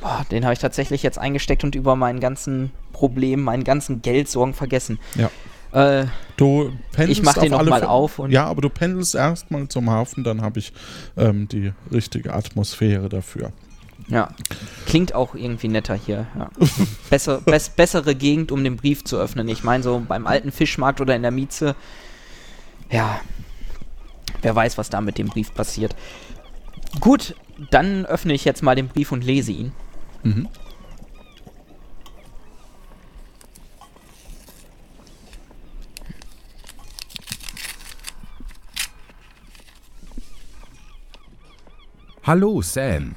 [0.00, 4.54] Boah, den habe ich tatsächlich jetzt eingesteckt und über meinen ganzen Problem, meinen ganzen Geldsorgen
[4.54, 5.00] vergessen.
[5.16, 5.30] Ja.
[5.72, 8.20] Äh, du ich mache den nochmal auf.
[8.20, 10.72] Und ja, aber du pendelst erstmal zum Hafen, dann habe ich
[11.16, 13.52] ähm, die richtige Atmosphäre dafür.
[14.09, 14.29] Ja,
[14.87, 16.27] klingt auch irgendwie netter hier.
[16.38, 16.51] Ja.
[17.11, 19.49] Besser, bess, bessere Gegend, um den Brief zu öffnen.
[19.49, 21.75] Ich meine, so beim alten Fischmarkt oder in der Mieze,
[22.90, 23.21] ja,
[24.42, 25.97] wer weiß, was da mit dem Brief passiert.
[27.01, 27.35] Gut,
[27.71, 29.73] dann öffne ich jetzt mal den Brief und lese ihn.
[30.23, 30.49] Mhm.
[42.23, 43.14] Hallo Sam.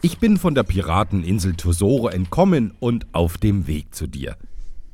[0.00, 4.36] Ich bin von der Pirateninsel Tosoro entkommen und auf dem Weg zu dir.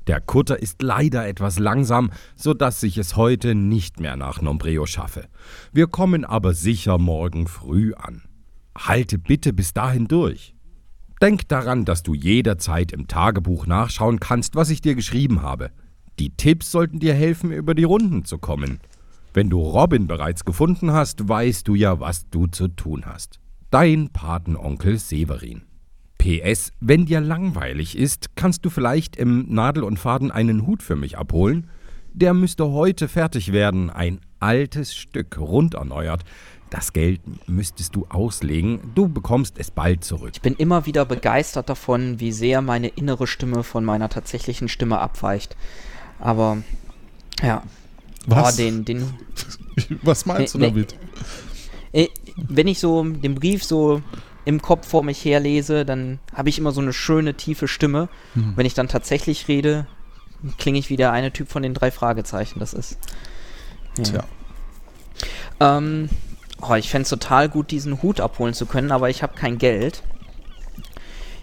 [0.07, 4.87] Der Kutter ist leider etwas langsam, so dass ich es heute nicht mehr nach Nombreo
[4.87, 5.27] schaffe.
[5.73, 8.23] Wir kommen aber sicher morgen früh an.
[8.79, 10.55] Halte bitte bis dahin durch.
[11.21, 15.71] Denk daran, dass du jederzeit im Tagebuch nachschauen kannst, was ich dir geschrieben habe.
[16.19, 18.81] Die Tipps sollten dir helfen, über die Runden zu kommen.
[19.35, 23.39] Wenn du Robin bereits gefunden hast, weißt du ja, was du zu tun hast.
[23.75, 25.63] Dein Patenonkel Severin.
[26.19, 30.95] PS, wenn dir langweilig ist, kannst du vielleicht im Nadel und Faden einen Hut für
[30.95, 31.69] mich abholen?
[32.13, 36.23] Der müsste heute fertig werden, ein altes Stück, rund erneuert.
[36.71, 40.31] Das Geld müsstest du auslegen, du bekommst es bald zurück.
[40.35, 45.01] Ich bin immer wieder begeistert davon, wie sehr meine innere Stimme von meiner tatsächlichen Stimme
[45.01, 45.57] abweicht.
[46.21, 46.59] Aber,
[47.43, 47.65] ja.
[48.27, 48.55] Was?
[48.55, 49.03] Oh, den, den,
[50.03, 50.95] Was meinst nee, du damit?
[51.93, 54.03] Nee, wenn ich so den Brief so
[54.45, 58.09] im Kopf vor mich her lese, dann habe ich immer so eine schöne, tiefe Stimme.
[58.35, 58.53] Mhm.
[58.57, 59.87] Wenn ich dann tatsächlich rede,
[60.59, 62.61] klinge ich wie der eine Typ von den drei Fragezeichen.
[62.61, 62.99] Das ist.
[63.97, 64.05] Ja.
[64.05, 64.25] Tja.
[65.61, 66.09] Ähm,
[66.61, 69.59] oh, ich fände es total gut, diesen Hut abholen zu können, aber ich habe kein
[69.59, 70.03] Geld.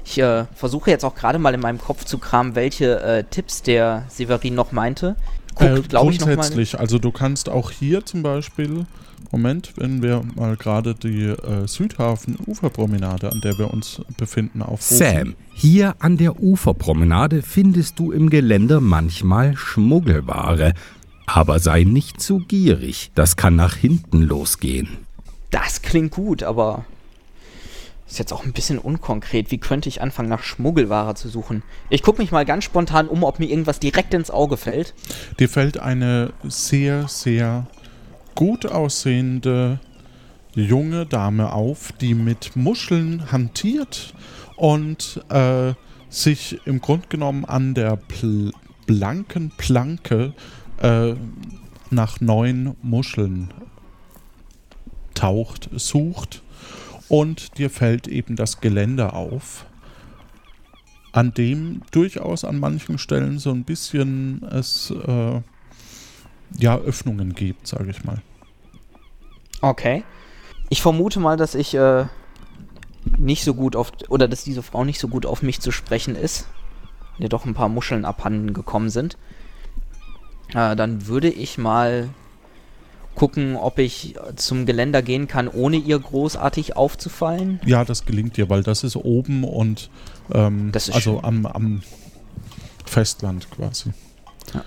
[0.04, 3.62] Ich äh, versuche jetzt auch gerade mal in meinem Kopf zu kramen, welche äh, Tipps
[3.62, 5.16] der Severin noch meinte.
[5.56, 8.86] Guckt, äh, glaube ich, Grundsätzlich, also du kannst auch hier zum Beispiel
[9.32, 14.98] Moment, wenn wir mal gerade die äh, Südhafen-Uferpromenade, an der wir uns befinden, aufrufen.
[14.98, 20.74] Sam, hier an der Uferpromenade findest du im Gelände manchmal Schmuggelware.
[21.28, 24.90] Aber sei nicht zu gierig, das kann nach hinten losgehen.
[25.50, 26.86] Das klingt gut, aber
[28.12, 29.52] ist jetzt auch ein bisschen unkonkret.
[29.52, 31.64] Wie könnte ich anfangen, nach Schmuggelware zu suchen?
[31.90, 34.94] Ich gucke mich mal ganz spontan um, ob mir irgendwas direkt ins Auge fällt.
[35.40, 37.68] Dir fällt eine sehr, sehr
[38.36, 39.80] gut aussehende
[40.54, 44.14] junge Dame auf, die mit Muscheln hantiert
[44.58, 45.74] und äh,
[46.10, 48.52] sich im Grunde genommen an der pl
[48.88, 50.34] blanken Planke
[50.82, 51.14] äh,
[51.92, 53.54] nach neuen Muscheln
[55.14, 56.42] taucht, sucht
[57.12, 59.66] und dir fällt eben das Geländer auf,
[61.12, 65.42] an dem durchaus an manchen Stellen so ein bisschen es äh,
[66.58, 68.22] ja, Öffnungen gibt, sage ich mal.
[69.60, 70.06] Okay.
[70.70, 72.06] Ich vermute mal, dass ich äh,
[73.18, 76.16] nicht so gut auf, oder dass diese Frau nicht so gut auf mich zu sprechen
[76.16, 76.48] ist.
[77.18, 79.18] Mir doch ein paar Muscheln abhanden gekommen sind.
[80.54, 82.08] Äh, dann würde ich mal
[83.16, 87.60] gucken, ob ich zum Geländer gehen kann, ohne ihr großartig aufzufallen.
[87.66, 89.90] Ja, das gelingt dir, weil das ist oben und
[90.34, 91.84] ähm, also am, am
[92.86, 93.92] Festland quasi.
[94.54, 94.64] Ja.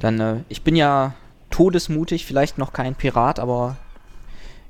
[0.00, 1.14] Dann, äh, ich bin ja
[1.50, 3.76] todesmutig, vielleicht noch kein Pirat, aber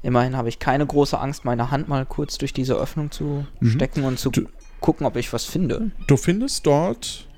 [0.03, 3.71] immerhin habe ich keine große Angst, meine Hand mal kurz durch diese Öffnung zu mhm.
[3.71, 4.49] stecken und zu du,
[4.81, 5.93] gucken, ob ich was finde.
[6.07, 7.29] Du findest dort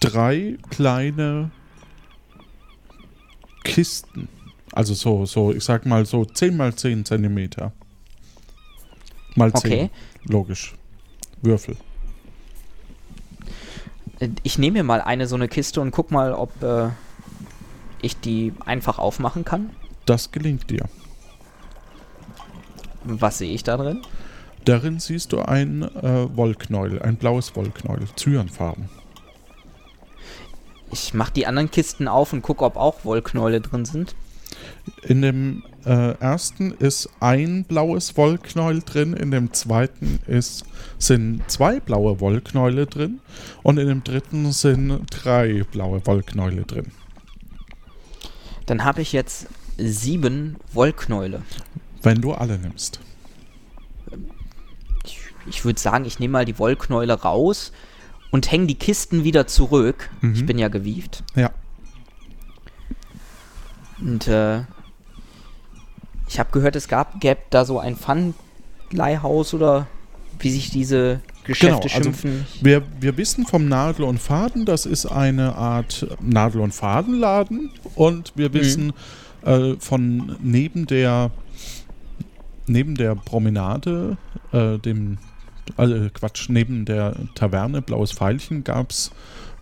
[0.00, 1.50] drei kleine
[3.64, 4.28] Kisten.
[4.72, 7.72] Also so, so, ich sag mal so 10 mal 10 Zentimeter.
[9.34, 9.72] Mal 10.
[9.72, 9.90] Okay.
[10.24, 10.74] Logisch.
[11.42, 11.76] Würfel.
[14.42, 16.90] Ich nehme mir mal eine so eine Kiste und guck mal, ob äh,
[18.02, 19.70] ich die einfach aufmachen kann.
[20.04, 20.88] Das gelingt dir.
[23.04, 24.02] Was sehe ich da drin?
[24.64, 28.90] Darin siehst du ein äh, Wollknäuel, ein blaues Wollknäuel, Zyanfarben.
[30.92, 34.14] Ich mache die anderen Kisten auf und gucke, ob auch Wollknäule drin sind.
[35.02, 40.64] In dem äh, ersten ist ein blaues Wollknäuel drin, in dem zweiten ist,
[40.98, 43.20] sind zwei blaue Wollknäule drin
[43.62, 46.92] und in dem dritten sind drei blaue Wollknäule drin.
[48.66, 49.46] Dann habe ich jetzt
[49.78, 51.42] sieben Wollknäule.
[52.02, 53.00] Wenn du alle nimmst.
[55.04, 57.72] Ich, ich würde sagen, ich nehme mal die Wollknäule raus
[58.30, 60.10] und hänge die Kisten wieder zurück.
[60.20, 60.34] Mhm.
[60.34, 61.24] Ich bin ja gewieft.
[61.34, 61.50] Ja.
[64.00, 64.62] Und äh,
[66.28, 69.88] ich habe gehört, es gab, gäbe da so ein Pfandleihhaus oder
[70.38, 72.46] wie sich diese Geschäfte Genau, also schimpfen.
[72.60, 77.70] Wir, wir wissen vom Nadel und Faden, das ist eine Art Nadel- und Fadenladen.
[77.94, 78.92] Und wir wissen
[79.42, 81.30] äh, von neben der
[82.66, 84.16] neben der Promenade,
[84.52, 85.18] äh, dem
[85.78, 89.10] äh, Quatsch, neben der Taverne Blaues Veilchen gab es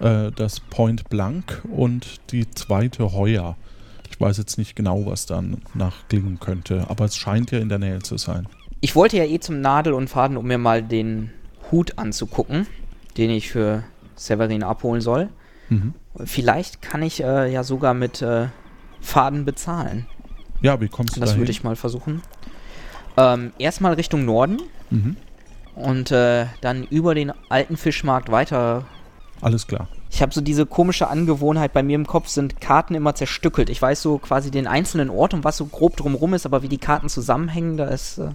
[0.00, 3.56] äh, das Point Blanc und die zweite Heuer.
[4.10, 7.78] Ich weiß jetzt nicht genau, was dann nachklingen könnte, aber es scheint ja in der
[7.78, 8.46] Nähe zu sein.
[8.80, 11.30] Ich wollte ja eh zum Nadel und Faden, um mir mal den
[11.70, 12.66] Hut anzugucken,
[13.16, 13.84] den ich für
[14.16, 15.28] Severin abholen soll.
[15.68, 15.94] Mhm.
[16.24, 18.46] Vielleicht kann ich äh, ja sogar mit äh,
[19.00, 20.06] Faden bezahlen.
[20.62, 21.42] Ja, wie kommst du Das dahin?
[21.42, 22.22] würde ich mal versuchen.
[23.16, 24.58] Ähm, erstmal Richtung Norden
[24.90, 25.16] Mhm.
[25.78, 28.84] Und äh, dann über den alten Fischmarkt weiter.
[29.40, 29.88] Alles klar.
[30.10, 33.68] Ich habe so diese komische Angewohnheit, bei mir im Kopf sind Karten immer zerstückelt.
[33.70, 36.68] Ich weiß so quasi den einzelnen Ort und was so grob drumrum ist, aber wie
[36.68, 38.30] die Karten zusammenhängen, da ist äh,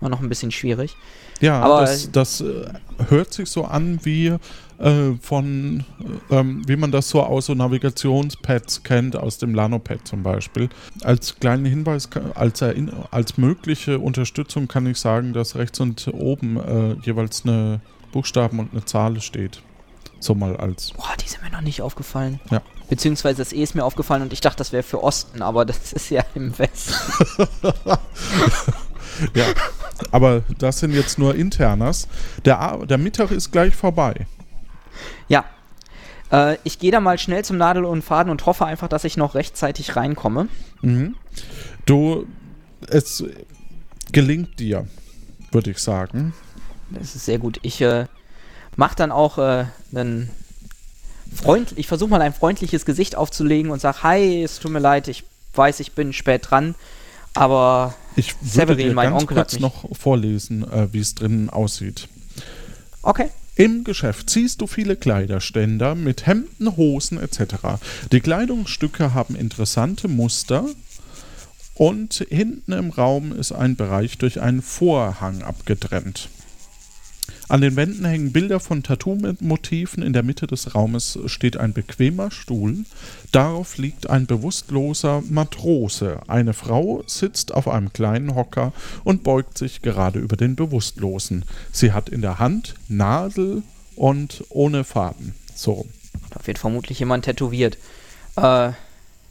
[0.00, 0.96] immer noch ein bisschen schwierig.
[1.40, 2.64] Ja, Aber- das, das äh,
[3.08, 4.34] hört sich so an wie
[4.82, 5.84] äh, von,
[6.30, 10.68] äh, ähm, wie man das so aus so Navigationspads kennt, aus dem Lanopad zum Beispiel.
[11.02, 12.62] Als kleinen Hinweis, als,
[13.10, 18.72] als mögliche Unterstützung kann ich sagen, dass rechts und oben äh, jeweils eine Buchstaben und
[18.72, 19.62] eine Zahl steht.
[20.18, 20.92] So mal als.
[20.92, 22.40] Boah, die sind mir noch nicht aufgefallen.
[22.50, 22.60] Ja.
[22.88, 25.92] Beziehungsweise das E ist mir aufgefallen und ich dachte, das wäre für Osten, aber das
[25.92, 26.94] ist ja im Westen.
[29.34, 29.44] Ja,
[30.10, 32.08] aber das sind jetzt nur Internas.
[32.46, 34.26] Der, der Mittag ist gleich vorbei.
[35.28, 35.44] Ja.
[36.30, 39.16] Äh, ich gehe da mal schnell zum Nadel und Faden und hoffe einfach, dass ich
[39.16, 40.48] noch rechtzeitig reinkomme.
[40.80, 41.16] Mhm.
[41.86, 42.26] Du,
[42.88, 43.22] es
[44.12, 44.86] gelingt dir,
[45.50, 46.32] würde ich sagen.
[46.90, 47.58] Das ist sehr gut.
[47.62, 48.06] Ich äh,
[48.76, 50.30] mache dann auch äh, einen
[51.34, 55.08] Freund, ich versuche mal ein freundliches Gesicht aufzulegen und sage, hi, es tut mir leid,
[55.08, 55.24] ich
[55.54, 56.74] weiß, ich bin spät dran,
[57.34, 60.98] aber Ich würde Severin, dir mein ganz Onkel hat kurz mich- noch vorlesen, äh, wie
[61.00, 62.08] es drinnen aussieht.
[63.02, 63.30] okay.
[63.54, 67.80] Im Geschäft siehst du viele Kleiderständer mit Hemden, Hosen etc.
[68.10, 70.64] Die Kleidungsstücke haben interessante Muster
[71.74, 76.30] und hinten im Raum ist ein Bereich durch einen Vorhang abgetrennt.
[77.48, 80.02] An den Wänden hängen Bilder von Tattoo-Motiven.
[80.02, 82.84] In der Mitte des Raumes steht ein bequemer Stuhl.
[83.30, 86.20] Darauf liegt ein bewusstloser Matrose.
[86.28, 88.72] Eine Frau sitzt auf einem kleinen Hocker
[89.04, 91.44] und beugt sich gerade über den Bewusstlosen.
[91.70, 93.62] Sie hat in der Hand Nadel
[93.96, 95.34] und ohne Faden.
[95.54, 95.86] So.
[96.30, 97.76] Da wird vermutlich jemand tätowiert.
[98.36, 98.72] Äh,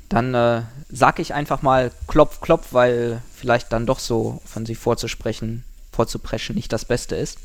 [0.09, 4.75] dann äh, sag ich einfach mal klopf, klopf, weil vielleicht dann doch so von sie
[4.75, 7.39] vorzusprechen, vorzupreschen nicht das Beste ist.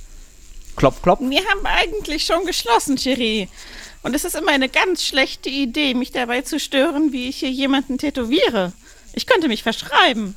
[0.76, 1.20] Klopf, klopf.
[1.22, 3.48] Wir haben eigentlich schon geschlossen, Cherie.
[4.02, 7.50] Und es ist immer eine ganz schlechte Idee, mich dabei zu stören, wie ich hier
[7.50, 8.72] jemanden tätowiere.
[9.14, 10.36] Ich könnte mich verschreiben.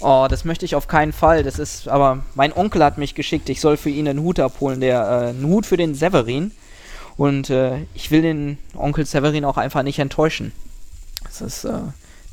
[0.00, 1.42] Oh, das möchte ich auf keinen Fall.
[1.42, 4.80] Das ist, aber mein Onkel hat mich geschickt, ich soll für ihn einen Hut abholen,
[4.80, 6.52] der, äh, einen Hut für den Severin.
[7.16, 10.52] Und äh, ich will den Onkel Severin auch einfach nicht enttäuschen.
[11.24, 11.80] Das ist, äh,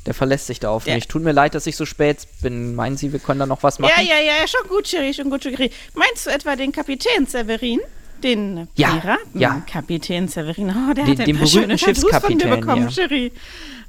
[0.05, 1.07] der verlässt sich da auf mich.
[1.07, 2.75] Tut mir leid, dass ich so spät bin.
[2.75, 3.93] Meinen Sie, wir können da noch was machen?
[3.97, 5.71] Ja, ja, ja, schon gut, Cherie, schon gut, Cherie.
[5.93, 7.79] Meinst du etwa den Kapitän Severin?
[8.23, 9.39] Den Ja, Piraten?
[9.39, 9.61] ja.
[9.71, 10.69] Kapitän Severin.
[10.69, 13.29] Oh, der Den- hat ein den paar schöne Tattoos von mir Schiffskapitän, bekommen, ja.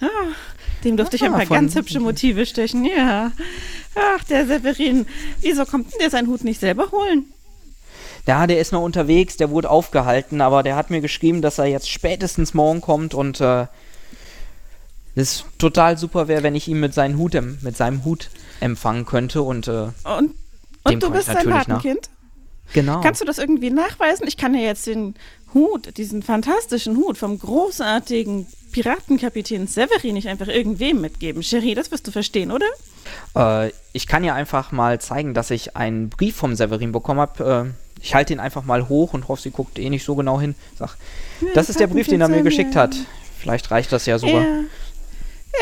[0.01, 0.09] Ah,
[0.85, 3.31] dem durfte ich ein Ah, paar von- ganz hübsche Motive stechen, ja.
[3.95, 5.07] Ach, der Severin.
[5.41, 7.27] Wieso kommt denn der seinen Hut nicht selber holen?
[8.27, 11.67] Ja, der ist noch unterwegs, der wurde aufgehalten, aber der hat mir geschrieben, dass er
[11.67, 13.67] jetzt spätestens morgen kommt und äh,
[15.17, 19.43] es total super wäre, wenn ich ihn mit, seinen Hut, mit seinem Hut empfangen könnte
[19.43, 20.35] und äh, Und,
[20.85, 21.67] und du bist sein nach.
[21.67, 22.11] Patenkind?
[22.73, 23.01] genau.
[23.01, 24.27] Kannst du das irgendwie nachweisen?
[24.27, 25.15] Ich kann ja jetzt den
[25.55, 31.43] Hut, diesen fantastischen Hut vom großartigen Piratenkapitän Severin nicht einfach irgendwem mitgeben?
[31.43, 32.67] Cherie, das wirst du verstehen, oder?
[33.35, 37.73] Äh, ich kann ja einfach mal zeigen, dass ich einen Brief vom Severin bekommen habe.
[37.73, 40.39] Äh, ich halte ihn einfach mal hoch und hoffe, sie guckt eh nicht so genau
[40.39, 40.55] hin.
[40.79, 40.97] Sag,
[41.55, 42.95] das ist der Brief, den er mir geschickt hat.
[43.39, 44.43] Vielleicht reicht das ja sogar.
[44.43, 44.61] Ja.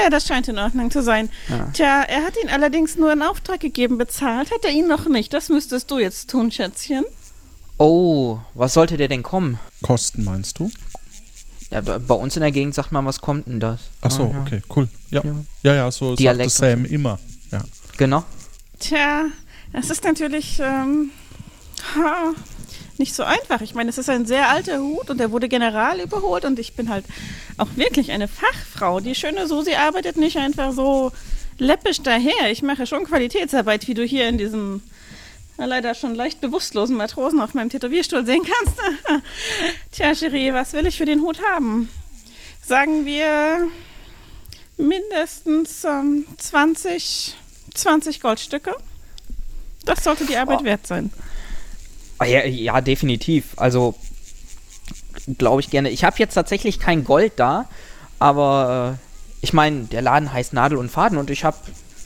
[0.03, 1.29] Ja, das scheint in Ordnung zu sein.
[1.49, 1.69] Ja.
[1.73, 3.97] Tja, er hat ihn allerdings nur in Auftrag gegeben.
[3.99, 5.33] Bezahlt hat er ihn noch nicht.
[5.33, 7.05] Das müsstest du jetzt tun, Schätzchen.
[7.79, 9.59] Oh, was sollte der denn kommen?
[9.83, 10.71] Kosten meinst du?
[11.71, 13.81] Ja, bei uns in der Gegend sagt man, was kommt denn das?
[14.01, 14.41] Ach so, Ah, ja.
[14.43, 14.89] okay, cool.
[15.11, 15.35] Ja, Ja.
[15.63, 17.19] ja, ja, so Dialekt sagt Sam immer.
[17.51, 17.63] Ja.
[17.97, 18.23] Genau.
[18.79, 19.25] Tja,
[19.73, 21.11] das ist natürlich ähm,
[21.97, 22.33] ha,
[22.99, 23.61] nicht so einfach.
[23.61, 26.75] Ich meine, es ist ein sehr alter Hut und der wurde general überholt und ich
[26.75, 27.05] bin halt
[27.57, 29.01] auch wirklich eine Fachfrau.
[29.01, 31.13] Die schöne Susi arbeitet nicht einfach so
[31.59, 32.51] läppisch daher.
[32.51, 34.83] Ich mache schon Qualitätsarbeit, wie du hier in diesem
[35.57, 38.81] leider schon leicht bewusstlosen Matrosen auf meinem Tätowierstuhl sehen kannst.
[39.93, 41.89] Tja, Cherie, was will ich für den Hut haben?
[42.61, 43.69] Sagen wir
[44.77, 47.35] mindestens ähm, 20,
[47.75, 48.75] 20 Goldstücke.
[49.85, 50.65] Das sollte die Arbeit Oh.
[50.65, 51.11] wert sein.
[52.19, 53.53] Ah, Ja, ja, definitiv.
[53.57, 53.95] Also,
[55.39, 55.91] glaube ich gerne.
[55.91, 57.69] Ich habe jetzt tatsächlich kein Gold da,
[58.19, 61.57] aber äh, ich meine, der Laden heißt Nadel und Faden und ich habe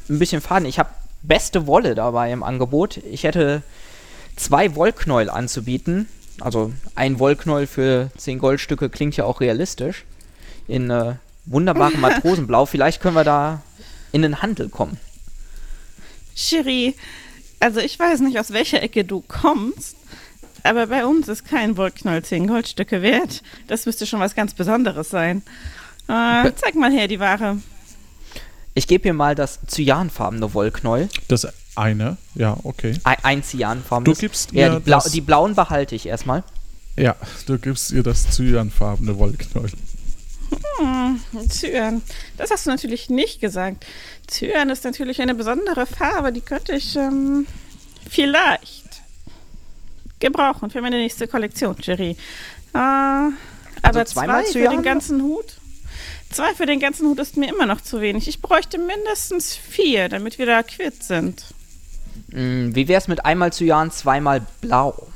[0.09, 0.67] ein bisschen Faden.
[0.67, 0.91] Ich habe
[1.23, 2.99] beste Wolle dabei im Angebot.
[2.99, 3.63] Ich hätte
[4.37, 6.09] zwei Wollknäuel anzubieten.
[6.41, 10.05] Also ein Wollknäuel für 10 Goldstücke klingt ja auch realistisch.
[10.69, 11.15] In äh,
[11.47, 12.67] wunderbarem Matrosenblau.
[12.67, 13.63] Vielleicht können wir da
[14.13, 14.99] in den Handel kommen.
[16.35, 16.95] Cherie,
[17.61, 19.97] also ich weiß nicht, aus welcher Ecke du kommst,
[20.63, 23.43] aber bei uns ist kein Wollknäuel 10 Goldstücke wert.
[23.69, 25.43] Das müsste schon was ganz Besonderes sein.
[26.09, 27.59] Äh, zeig mal her die Ware.
[28.75, 31.09] Ich gebe hier mal das cyanfarbene Wollknäuel.
[31.29, 32.95] Das eine, ja, okay.
[33.05, 34.19] Ein, ein cyanfarbenes.
[34.19, 36.45] Du gibst ja, ihr die, Blau, das- die blauen behalte ich erstmal.
[36.97, 37.15] Ja,
[37.47, 39.71] du gibst ihr das cyanfarbene Wollknäuel.
[40.79, 41.21] Hm,
[41.51, 42.03] Zyan.
[42.37, 43.85] Das hast du natürlich nicht gesagt.
[44.27, 47.47] Zyan ist natürlich eine besondere Farbe, die könnte ich ähm,
[48.09, 49.03] vielleicht
[50.21, 52.11] gebrauchen für meine nächste Kollektion, Jerry.
[52.75, 53.33] Äh, aber
[53.83, 55.59] Also zwei für den ganzen Hut?
[56.31, 58.29] Zwei für den ganzen Hut ist mir immer noch zu wenig.
[58.29, 61.43] Ich bräuchte mindestens vier, damit wir da quitt sind.
[62.31, 65.09] Hm, wie wäre es mit einmal Cyan, zweimal blau?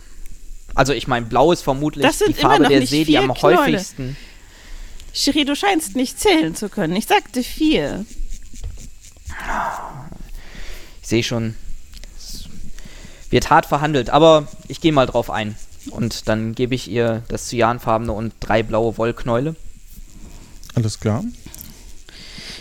[0.75, 3.59] Also ich meine, blau ist vermutlich die Farbe der See, die am Knäule.
[3.59, 4.17] häufigsten.
[5.13, 6.97] Cherie, du scheinst nicht zählen zu können.
[6.97, 8.05] Ich sagte vier.
[11.03, 11.55] Ich sehe schon,
[12.17, 12.49] es
[13.31, 15.57] wird hart verhandelt, aber ich gehe mal drauf ein.
[15.91, 19.57] Und dann gebe ich ihr das cyanfarbene und drei blaue Wollknäule.
[20.75, 21.25] Alles klar?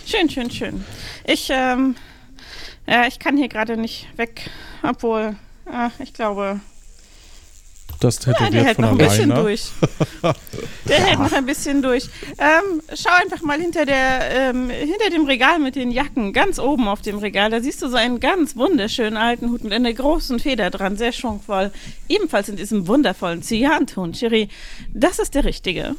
[0.06, 0.84] Schön, schön, schön.
[1.24, 1.96] Ich, ähm,
[2.88, 4.50] ja, ich kann hier gerade nicht weg,
[4.84, 5.36] obwohl,
[5.72, 6.60] ach, ich glaube,
[8.02, 9.42] Das ja, der tätowiert hält von noch ein bisschen alleine.
[9.48, 9.72] durch.
[10.90, 12.10] Der hält noch ein bisschen durch.
[12.38, 16.88] Ähm, schau einfach mal hinter der, ähm, hinter dem Regal mit den Jacken, ganz oben
[16.88, 20.40] auf dem Regal, da siehst du so einen ganz wunderschönen alten Hut mit einer großen
[20.40, 21.72] Feder dran, sehr schwungvoll.
[22.10, 24.50] Ebenfalls in diesem wundervollen Cyanton, Cherie.
[24.94, 25.96] Das ist der richtige.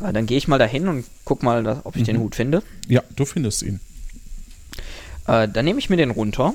[0.00, 2.06] Äh, dann gehe ich mal dahin und guck mal, ob ich Mhm.
[2.06, 2.62] den Hut finde.
[2.88, 3.80] Ja, du findest ihn.
[5.26, 6.54] Äh, dann nehme ich mir den runter.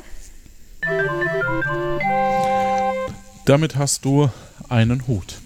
[3.46, 4.30] Damit hast du
[4.70, 5.40] einen Hut.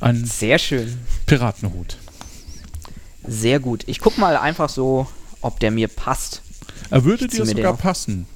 [0.00, 0.98] Einen Sehr schön.
[1.26, 1.96] Piratenhut.
[3.26, 3.82] Sehr gut.
[3.86, 5.08] Ich guck mal einfach so,
[5.40, 6.42] ob der mir passt.
[6.90, 8.26] Er würde dir sogar passen.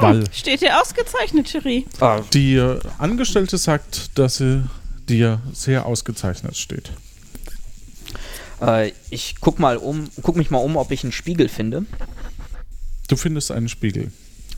[0.00, 1.86] Weil Steht dir ausgezeichnet, Cherie.
[2.32, 4.64] die äh, Angestellte sagt, dass sie
[5.08, 6.90] dir sehr ausgezeichnet steht.
[8.60, 11.84] Äh, ich guck mal um, guck mich mal um, ob ich einen Spiegel finde.
[13.08, 14.10] Du findest einen Spiegel.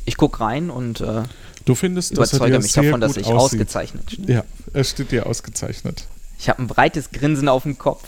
[0.05, 1.24] Ich guck rein und äh,
[1.67, 3.61] Du findest, dass er überzeuge dir mich sehr davon, dass gut ich aussieht.
[3.61, 4.35] ausgezeichnet bin.
[4.37, 6.05] Ja, er steht dir ausgezeichnet.
[6.39, 8.03] Ich habe ein breites Grinsen auf dem Kopf.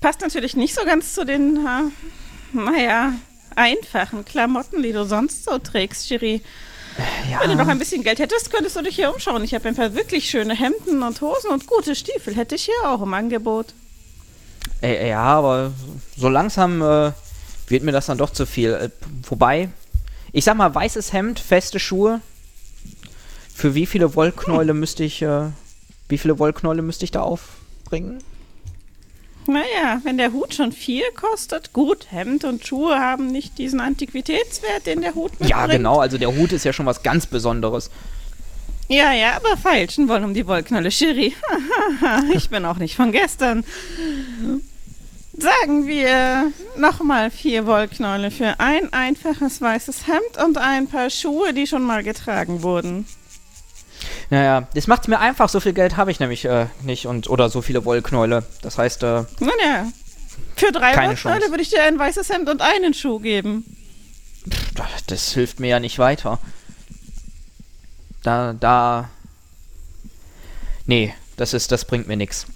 [0.00, 3.12] Passt natürlich nicht so ganz zu den, äh, naja,
[3.56, 6.42] einfachen Klamotten, die du sonst so trägst, Cherie.
[7.28, 9.42] Ja, Wenn du noch ein bisschen Geld hättest, könntest du dich hier umschauen.
[9.42, 12.36] Ich habe ein paar wirklich schöne Hemden und Hosen und gute Stiefel.
[12.36, 13.74] Hätte ich hier auch im Angebot.
[14.80, 15.72] äh, ja, aber
[16.16, 17.10] so langsam äh,
[17.66, 18.72] wird mir das dann doch zu viel.
[18.74, 18.90] Äh,
[19.28, 19.70] wobei,
[20.32, 22.20] ich sag mal, weißes Hemd, feste Schuhe.
[23.54, 25.46] Für wie viele Wollknäule müsste ich, äh,
[26.08, 28.18] wie viele Wollknäule müsste ich da aufbringen?
[29.46, 34.86] Naja, wenn der Hut schon viel kostet, gut, Hemd und Schuhe haben nicht diesen Antiquitätswert,
[34.86, 35.50] den der Hut mitbringt.
[35.50, 37.90] Ja, genau, also der Hut ist ja schon was ganz Besonderes.
[38.88, 41.34] Ja, ja, aber feilschen wollen um die Wollknolle, Schiri.
[42.34, 43.64] ich bin auch nicht von gestern.
[45.36, 51.66] Sagen wir nochmal vier Wollknäule für ein einfaches weißes Hemd und ein paar Schuhe, die
[51.66, 53.06] schon mal getragen wurden.
[54.30, 57.48] Naja, das macht mir einfach, so viel Geld habe ich nämlich äh, nicht und oder
[57.50, 58.44] so viele Wollknäule.
[58.62, 59.86] Das heißt, äh, Nun ja,
[60.56, 61.50] Für drei Chance.
[61.50, 63.64] würde ich dir ein weißes Hemd und einen Schuh geben.
[65.06, 66.38] Das hilft mir ja nicht weiter.
[68.22, 69.08] Da, da.
[70.86, 72.46] Nee, das ist, das bringt mir nichts.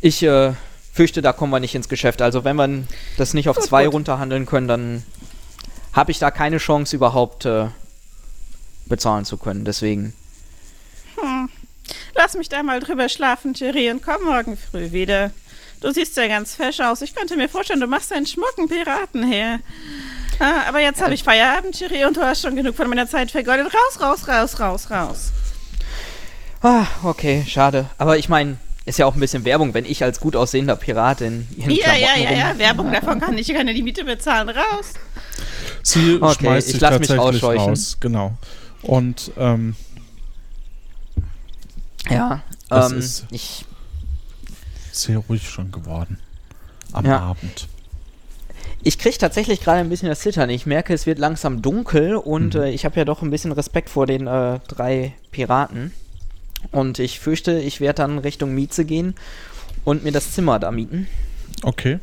[0.00, 0.52] Ich äh,
[0.92, 2.22] fürchte, da kommen wir nicht ins Geschäft.
[2.22, 2.84] Also wenn wir
[3.16, 3.94] das nicht auf Gut, zwei gut.
[3.94, 5.02] runterhandeln können, dann
[5.92, 7.66] habe ich da keine Chance überhaupt äh,
[8.86, 9.64] bezahlen zu können.
[9.64, 10.12] Deswegen.
[11.20, 11.48] Hm.
[12.14, 15.30] Lass mich da mal drüber schlafen, Thierry, und komm morgen früh wieder.
[15.80, 17.02] Du siehst ja ganz fesch aus.
[17.02, 19.60] Ich könnte mir vorstellen, du machst einen schmucken Piraten her.
[20.38, 23.30] Ah, aber jetzt habe ich Feierabend, Thierry, und du hast schon genug von meiner Zeit
[23.30, 23.66] vergeudet.
[23.72, 25.32] Raus, raus, raus, raus, raus.
[26.62, 27.86] Ah, okay, schade.
[27.98, 28.56] Aber ich meine,
[28.86, 31.94] ist ja auch ein bisschen Werbung, wenn ich als gut aussehender Pirat in ihren Ja,
[31.94, 34.48] ja, Klamotten ja, rum- ja, Werbung davon kann ich keine die Miete bezahlen.
[34.48, 34.94] Raus.
[35.82, 37.68] Sie Okay, schmeißt ich sich lass mich ausscheuchen.
[37.68, 37.96] raus.
[38.00, 38.36] Genau.
[38.86, 39.74] Und ähm,
[42.08, 43.64] Ja, Das ähm, ist- ich
[44.92, 46.18] sehr ruhig schon geworden.
[46.92, 47.18] Am Ja.
[47.20, 47.68] Abend.
[48.82, 50.48] Ich kriege tatsächlich gerade ein bisschen das Zittern.
[50.50, 52.60] Ich merke, es wird langsam dunkel und Mhm.
[52.62, 55.92] äh, ich habe ja doch ein bisschen Respekt vor den äh, drei Piraten.
[56.70, 59.14] Und ich fürchte, ich werde dann Richtung Mieze gehen
[59.84, 61.08] und mir das Zimmer da mieten.
[61.62, 61.98] Okay.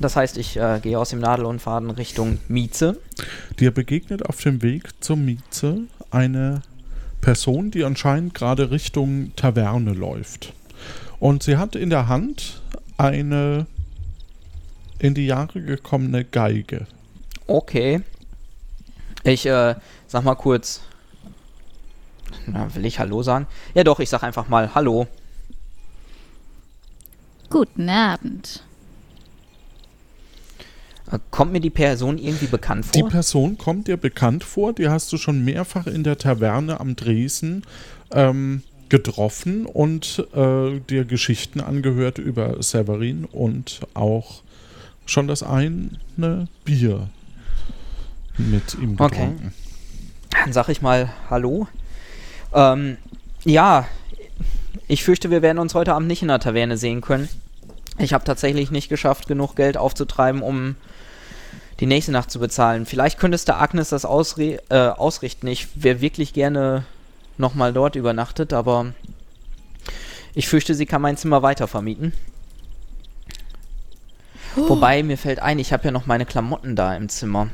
[0.00, 3.00] Das heißt, ich äh, gehe aus dem Nadel und Faden Richtung Mieze.
[3.58, 5.82] Dir begegnet auf dem Weg zur Mieze
[6.14, 6.62] eine
[7.20, 10.52] Person, die anscheinend gerade Richtung Taverne läuft.
[11.18, 12.60] Und sie hat in der Hand
[12.96, 13.66] eine
[14.98, 16.86] in die Jahre gekommene Geige.
[17.46, 18.02] Okay.
[19.22, 19.74] Ich äh,
[20.06, 20.82] sag mal kurz.
[22.46, 23.46] Na, will ich Hallo sagen?
[23.74, 25.06] Ja, doch, ich sag einfach mal Hallo.
[27.50, 28.64] Guten Abend.
[31.30, 33.10] Kommt mir die Person irgendwie bekannt Die vor?
[33.10, 37.62] Person kommt dir bekannt vor, die hast du schon mehrfach in der Taverne am Dresden
[38.10, 44.42] ähm, getroffen und äh, dir Geschichten angehört über Severin und auch
[45.06, 47.08] schon das eine Bier
[48.38, 49.16] mit ihm Okay.
[49.18, 49.52] getrunken.
[50.30, 51.68] Dann sag ich mal Hallo.
[52.54, 52.96] Ähm,
[53.44, 53.86] ja,
[54.88, 57.28] ich fürchte, wir werden uns heute Abend nicht in der Taverne sehen können.
[57.98, 60.74] Ich habe tatsächlich nicht geschafft, genug Geld aufzutreiben, um
[61.84, 62.86] die nächste Nacht zu bezahlen.
[62.86, 65.46] Vielleicht könntest du Agnes das ausre äh, ausrichten.
[65.48, 66.86] Ich wäre wirklich gerne
[67.36, 68.94] nochmal dort übernachtet, aber
[70.34, 72.14] ich fürchte, sie kann mein Zimmer weiter vermieten.
[74.56, 77.50] Wobei, mir fällt ein, ich habe ja noch meine Klamotten da im Zimmer.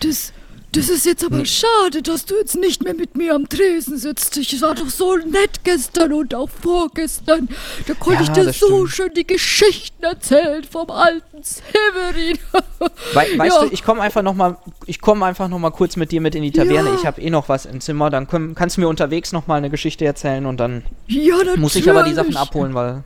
[0.00, 0.32] Das,
[0.72, 4.36] das ist jetzt aber schade, dass du jetzt nicht mehr mit mir am Tresen sitzt.
[4.36, 7.48] Ich war doch so nett gestern und auch vorgestern.
[7.86, 8.90] Da konnte Ja, ich dir so stimmt.
[8.90, 12.38] schön die Geschichten erzählen vom alten Severin.
[13.14, 13.64] Wei weißt Ja.
[13.66, 14.56] du, ich komme einfach noch mal,
[14.86, 16.90] ich komme einfach noch mal kurz mit dir mit in die Taverne.
[16.90, 16.94] Ja.
[16.94, 18.10] Ich habe eh noch was im Zimmer.
[18.10, 20.82] Dann können, kannst du mir unterwegs noch mal eine Geschichte erzählen und dann
[21.56, 23.02] muss ich aber die Sachen abholen, weil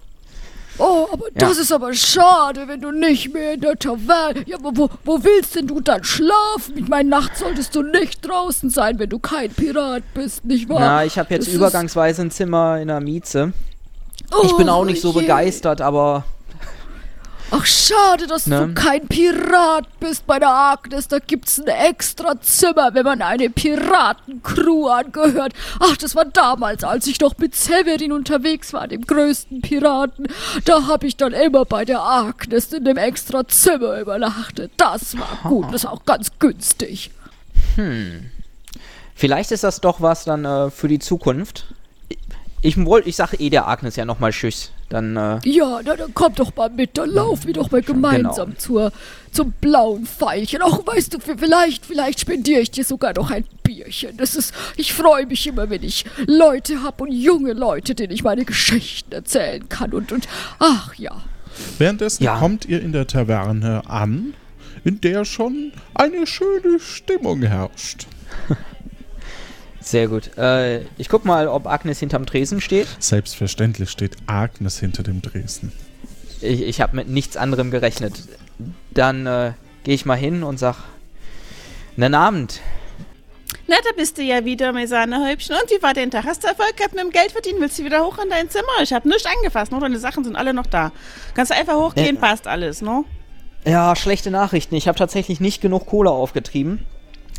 [0.79, 4.43] Oh, aber das ist aber schade, wenn du nicht mehr in der Taverne.
[4.47, 6.77] Ja, aber wo, wo willst denn du dann schlafen?
[6.77, 10.81] Ich meine, nachts solltest du nicht draußen sein, wenn du kein Pirat bist, nicht wahr?
[10.81, 13.53] na, ich habe jetzt Das übergangsweise ein Zimmer in der Mieze.
[14.43, 15.21] Ich Oh, bin auch nicht so je.
[15.21, 16.25] begeistert, aber
[17.51, 18.67] Ach, schade, dass Ne?
[18.69, 21.09] du kein Pirat bist bei der Agnes.
[21.09, 25.53] Da gibt's ein extra Zimmer, wenn man eine Piratencrew angehört.
[25.79, 30.27] Ach, das war damals, als ich noch mit Severin unterwegs war, dem größten Piraten.
[30.65, 34.73] Da hab ich dann immer bei der Agnes in dem extra Zimmer übernachtet.
[34.77, 37.11] Das war gut, das ist auch ganz günstig.
[39.15, 41.67] vielleicht ist das doch was dann äh, für die Zukunft.
[42.67, 44.73] Ich, wollte, ich sage eh der Agnes ja noch mal Tschüss.
[44.89, 48.47] Dann äh, Ja, na, dann komm doch mal mit, dann laufen wir doch mal gemeinsam
[48.51, 48.59] Genau.
[48.59, 48.93] zur,
[49.33, 50.63] zum blauen Pfeilchen.
[50.63, 54.17] Auch weißt du, vielleicht, vielleicht spendiere ich dir sogar noch ein Bierchen.
[54.17, 58.25] Das ist, ich freue mich immer, wenn ich Leute hab und junge Leute, denen ich
[58.25, 59.93] meine Geschichten erzählen kann.
[59.93, 60.27] Und, und,
[60.59, 61.21] ach ja.
[61.77, 62.39] Währenddessen Ja.
[62.39, 64.33] kommt ihr in der Taverne an,
[64.85, 68.07] in der schon eine schöne Stimmung herrscht.
[69.85, 70.37] sehr gut.
[70.39, 72.89] Äh, ich guck mal, ob Agnes hinterm Tresen steht.
[72.99, 75.73] Selbstverständlich steht Agnes hinter dem Dresden.
[76.41, 78.15] Ich, ich habe mit nichts anderem gerechnet.
[78.93, 79.53] Dann äh,
[79.85, 80.77] gehe ich mal hin und sag,
[81.97, 82.61] Guten Abend.
[83.67, 85.55] Na, da bist du ja wieder, mein Sahnehäubchen.
[85.55, 86.25] Und wie war dein Tag?
[86.25, 87.61] Hast du Erfolg gehabt mit dem Geld verdienen?
[87.61, 88.83] Willst du wieder hoch in dein Zimmer?
[88.83, 90.93] Ich habe nichts angefasst, nur deine Sachen sind alle noch da.
[91.35, 92.21] Kannst du einfach hochgehen, Ja.
[92.21, 93.05] passt alles, ne?
[93.65, 94.75] Ja, schlechte Nachrichten.
[94.75, 96.85] Ich habe tatsächlich nicht genug Kohle aufgetrieben.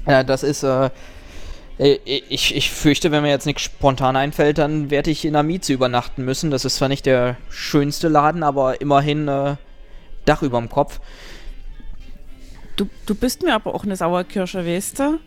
[0.06, 0.90] Äh, das ist, äh,
[1.78, 5.74] ich, ich fürchte, wenn mir jetzt nichts spontan einfällt, dann werde ich in der Mieze
[5.74, 6.50] übernachten müssen.
[6.52, 9.56] Das ist zwar nicht der schönste Laden, aber immerhin äh,
[10.26, 11.00] Dach überm Kopf.
[12.78, 15.20] Du, du bist mir aber auch eine Sauerkirsche, weißt du?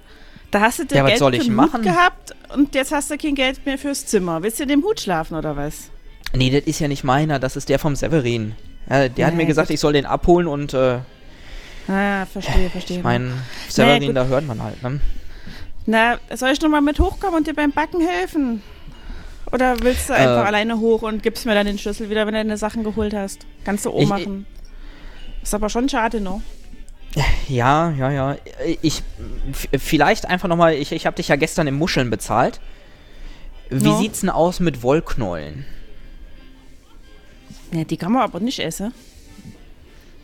[0.50, 1.54] Da hast du dir Ja, Geld soll für?
[1.56, 4.42] Hut gehabt und jetzt hast du kein Geld mehr fürs Zimmer.
[4.42, 5.90] Willst du in dem Hut schlafen oder was?
[6.34, 8.54] Nee, das ist ja nicht meiner, das ist der vom Severin.
[8.88, 9.74] Ja, der hat Ja, mir gesagt, gut.
[9.74, 10.98] ich soll den abholen und äh,
[11.88, 12.98] Ah, verstehe, verstehe.
[12.98, 13.32] ich meine,
[13.68, 14.16] Severin, gut.
[14.16, 15.00] da hört man halt, ne?
[15.90, 18.62] Na, soll ich nochmal mit hochkommen und dir beim Backen helfen?
[19.52, 20.48] Oder willst du einfach Äh.
[20.48, 23.46] alleine hoch und gibst mir dann den Schlüssel wieder, wenn du deine Sachen geholt hast?
[23.64, 24.44] Kannst du Ich- machen.
[25.42, 26.42] Ist aber schon schade, ne?
[27.48, 28.36] Ja, ja, ja.
[28.82, 29.02] Ich,
[29.78, 32.60] vielleicht einfach nochmal, ich, ich habe dich ja gestern im Muscheln bezahlt.
[33.70, 33.98] Wie No.
[33.98, 35.64] sieht's denn aus mit Wollknäulen?
[37.72, 38.92] Ja, die kann man aber nicht essen.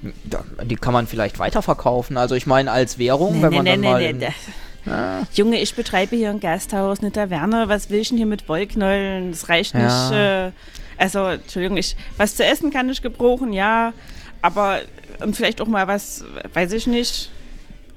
[0.02, 2.18] Die kann man vielleicht weiterverkaufen.
[2.18, 4.14] Also ich meine als Währung, wenn man dann mal...
[4.86, 7.68] in- Junge, ich betreibe hier ein Gasthaus, eine Taverne.
[7.68, 9.30] Was will ich denn hier mit Wollknäueln?
[9.30, 9.80] Das reicht Ja.
[10.10, 10.18] nicht.
[10.18, 10.50] Äh,
[10.96, 13.92] also, Entschuldigung, ich, was zu essen kann ich gebrauchen, ja.
[14.42, 14.80] Aber,
[15.20, 17.30] und vielleicht auch mal was, weiß ich nicht,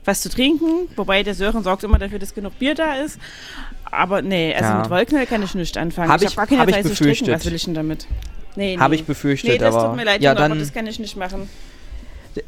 [0.06, 0.88] was zu trinken.
[0.96, 3.20] Wobei der Sören sorgt immer dafür, dass genug Bier da ist.
[3.86, 4.80] Aber nee, also Ja.
[4.80, 6.10] mit Wollknäuel kann ich nicht anfangen.
[6.12, 7.12] Hab ich ich- habe gar keine hab ich Zeit zu stricken.
[7.12, 7.36] befürchtet.
[7.36, 8.08] Was will ich denn damit?
[8.56, 9.02] Nee, Habe nee.
[9.02, 9.88] ich befürchtet, Nee, das aber...
[9.90, 11.48] tut mir leid, ja, aber dann, das kann ich nicht machen.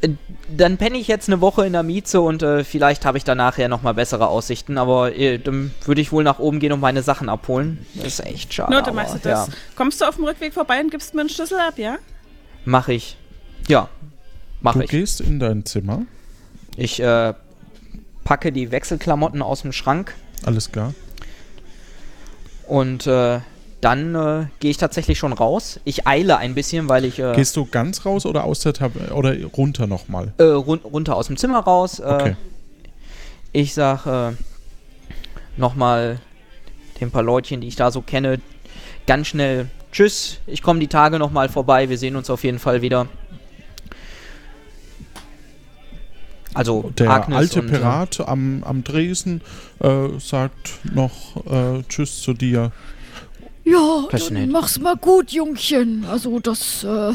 [0.00, 0.10] Äh,
[0.56, 3.38] dann penne ich jetzt eine Woche in der Mieze und äh, vielleicht habe ich dann
[3.38, 4.78] nachher nochmal bessere Aussichten.
[4.78, 7.86] Aber äh, dann würde ich wohl nach oben gehen und meine Sachen abholen.
[7.94, 8.72] Das ist echt schade.
[8.72, 9.48] No, dann machst du das.
[9.48, 11.96] Ja, Kommst du auf dem Rückweg vorbei und gibst mir einen Schlüssel ab, ja?
[12.64, 13.16] mach ich.
[13.68, 13.88] Ja,
[14.60, 14.90] mach Du ich.
[14.90, 16.02] gehst in dein Zimmer.
[16.76, 17.34] Ich äh,
[18.24, 20.14] packe die Wechselklamotten aus dem Schrank
[20.44, 20.94] Alles klar.
[22.66, 23.40] und äh,
[23.80, 25.80] dann äh, gehe ich tatsächlich schon raus.
[25.84, 28.92] Ich eile ein bisschen, weil ich äh, Gehst du ganz raus oder aus der Tab
[29.12, 30.32] oder runter nochmal?
[30.38, 31.98] äh, run runter aus dem Zimmer raus.
[31.98, 32.36] Äh, Okay.
[33.52, 34.32] Ich sag äh,
[35.56, 36.20] nochmal
[37.00, 38.38] den paar Leutchen, die ich da so kenne,
[39.06, 40.38] ganz schnell Tschüss.
[40.46, 41.88] Ich komme die Tage nochmal vorbei.
[41.88, 43.08] Wir sehen uns auf jeden Fall wieder.
[46.54, 49.40] Also Der Agnes alte und, äh, Pirat am, am Dresen
[49.80, 51.36] äh, sagt noch
[51.88, 52.72] Tschüss zu dir.
[53.70, 56.04] Ja, dann mach's mal gut, Jungchen.
[56.10, 57.12] Also das äh,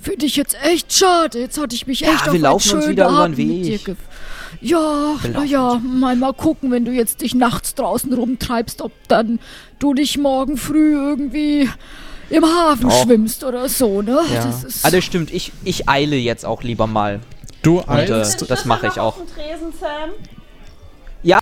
[0.00, 1.38] finde ich jetzt echt schade.
[1.40, 3.20] Jetzt hatte ich mich Ja, echt wir auf einen laufen uns schönen wieder über den
[3.22, 3.96] Abend mit dir Weg.
[4.60, 4.78] Ja,
[5.22, 8.92] Wir na laufen ja, mal, mal gucken, wenn du jetzt dich nachts draußen rumtreibst, ob
[9.08, 9.38] dann
[9.78, 11.68] du dich morgen früh irgendwie
[12.30, 13.02] im Hafen Doch.
[13.02, 14.20] schwimmst oder so, ne?
[14.32, 14.44] ja.
[14.44, 15.32] Das ist, Ah, das stimmt.
[15.32, 17.20] Ich, ich eile jetzt auch lieber mal.
[17.62, 19.16] Du Und, äh, eilst, das mache ich auch.
[19.34, 20.10] Tresen, Sam?
[21.22, 21.38] Ja.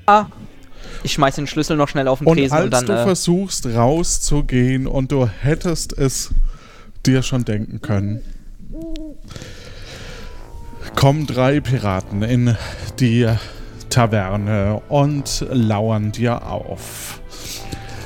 [1.05, 2.87] Ich schmeiß den Schlüssel noch schnell auf den und Tresen als und dann.
[2.87, 6.31] du äh, versuchst rauszugehen und du hättest es
[7.05, 8.21] dir schon denken können,
[10.95, 12.57] kommen drei Piraten in
[13.01, 13.29] die
[13.91, 17.21] Taverne und lauern dir auf.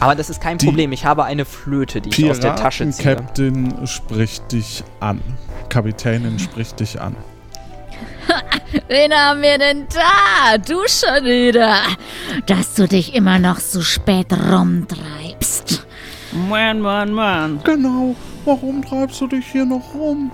[0.01, 0.93] aber das ist kein die Problem.
[0.93, 3.17] Ich habe eine Flöte, die ich aus der Tasche ziehe.
[3.17, 5.21] Piraten-Captain spricht dich an.
[5.69, 7.15] Kapitänin spricht dich an.
[8.89, 10.59] Wen haben wir denn da?
[10.59, 11.79] Du schon wieder.
[12.47, 15.87] Dass du dich immer noch so spät rumtreibst.
[16.49, 17.61] Mann, Mann, Mann.
[17.64, 18.14] Genau.
[18.45, 20.31] Warum treibst du dich hier noch rum?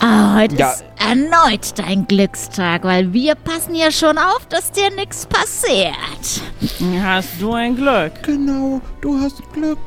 [0.00, 0.70] Ah, heute Ja.
[0.72, 6.42] ist erneut dein Glückstag, weil wir passen ja schon auf, dass dir nichts passiert.
[7.02, 8.12] Hast du ein Glück?
[8.22, 9.78] Genau, du hast Glück.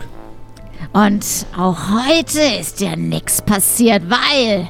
[0.94, 1.24] Und
[1.58, 4.70] auch heute ist dir nichts passiert, weil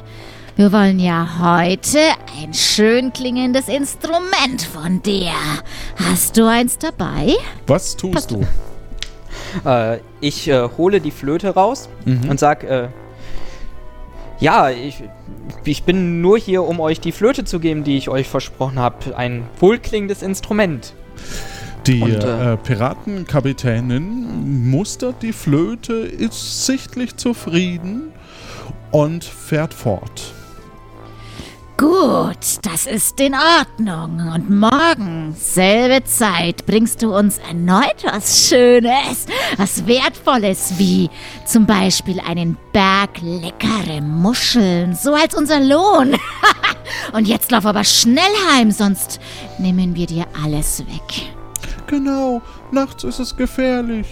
[0.56, 1.98] wir wollen ja heute
[2.40, 5.32] ein schön klingendes Instrument von dir.
[5.96, 7.34] Hast du eins dabei?
[7.66, 8.46] Was tust du?
[9.64, 12.30] Äh, ich äh, hole die Flöte raus Mhm.
[12.30, 12.88] und sag, äh,
[14.40, 15.02] ja, ich,
[15.64, 19.16] ich bin nur hier, um euch die Flöte zu geben, die ich euch versprochen habe.
[19.16, 20.94] Ein wohlklingendes Instrument.
[21.86, 28.12] Die Und, äh, äh, Piratenkapitänin mustert die Flöte, ist sichtlich zufrieden
[28.90, 30.32] und fährt fort.
[31.82, 34.32] Gut, das ist in Ordnung.
[34.32, 39.26] Und morgen, selbe Zeit, bringst du uns erneut was Schönes,
[39.56, 41.10] was Wertvolles, wie
[41.44, 46.14] zum Beispiel einen Berg leckere Muscheln, so als unser Lohn.
[47.12, 49.18] Und jetzt lauf aber schnell heim, sonst
[49.58, 51.32] nehmen wir dir alles weg.
[51.88, 54.06] Genau, nachts ist es gefährlich.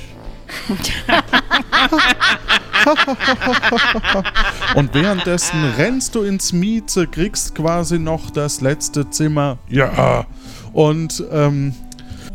[4.75, 9.59] und währenddessen rennst du ins Mieze, kriegst quasi noch das letzte Zimmer.
[9.69, 10.27] Ja.
[10.73, 11.75] Und ähm,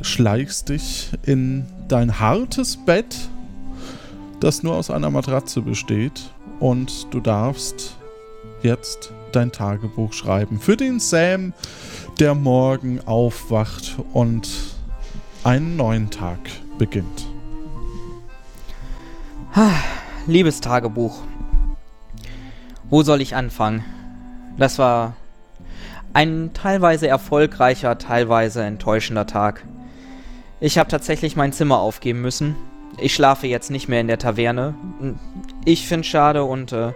[0.01, 3.15] schleichst dich in dein hartes Bett,
[4.39, 6.31] das nur aus einer Matratze besteht.
[6.59, 7.95] Und du darfst
[8.61, 10.59] jetzt dein Tagebuch schreiben.
[10.59, 11.53] Für den Sam,
[12.19, 14.49] der morgen aufwacht und
[15.43, 16.39] einen neuen Tag
[16.77, 17.27] beginnt.
[20.27, 21.17] Liebes Tagebuch.
[22.89, 23.85] Wo soll ich anfangen?
[24.57, 25.15] Das war
[26.11, 29.63] ein teilweise erfolgreicher, teilweise enttäuschender Tag.
[30.59, 32.55] Ich habe tatsächlich mein Zimmer aufgeben müssen.
[32.97, 34.73] Ich schlafe jetzt nicht mehr in der Taverne.
[35.63, 36.91] Ich finde es schade und äh,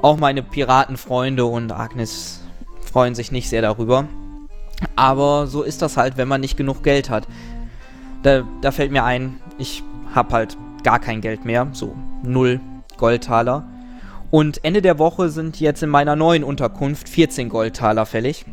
[0.00, 2.40] auch meine Piratenfreunde und Agnes
[2.82, 4.06] freuen sich nicht sehr darüber.
[4.94, 7.26] Aber so ist das halt, wenn man nicht genug Geld hat.
[8.22, 9.82] Da, da fällt mir ein, ich
[10.14, 12.60] habe halt gar kein Geld mehr, so null
[12.96, 13.66] Goldtaler.
[14.30, 18.44] Und Ende der Woche sind jetzt in meiner neuen Unterkunft 14 Goldtaler fällig.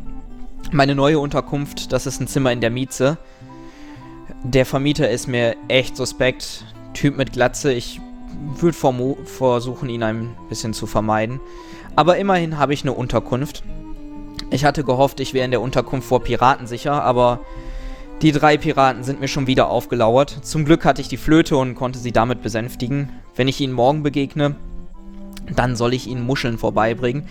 [0.72, 3.16] Meine neue Unterkunft, das ist ein Zimmer in der Mieze.
[4.42, 6.64] Der Vermieter ist mir echt suspekt.
[6.94, 7.72] Typ mit Glatze.
[7.72, 8.00] Ich
[8.56, 8.76] würde
[9.24, 11.40] versuchen, ihn ein bisschen zu vermeiden.
[11.96, 13.62] Aber immerhin habe ich eine Unterkunft.
[14.50, 17.40] Ich hatte gehofft, ich wäre in der Unterkunft vor Piraten sicher, aber
[18.22, 20.38] die drei Piraten sind mir schon wieder aufgelauert.
[20.42, 23.10] Zum Glück hatte ich die Flöte und konnte sie damit besänftigen.
[23.36, 24.56] Wenn ich ihnen morgen begegne,
[25.54, 27.28] dann soll ich ihnen Muscheln vorbeibringen.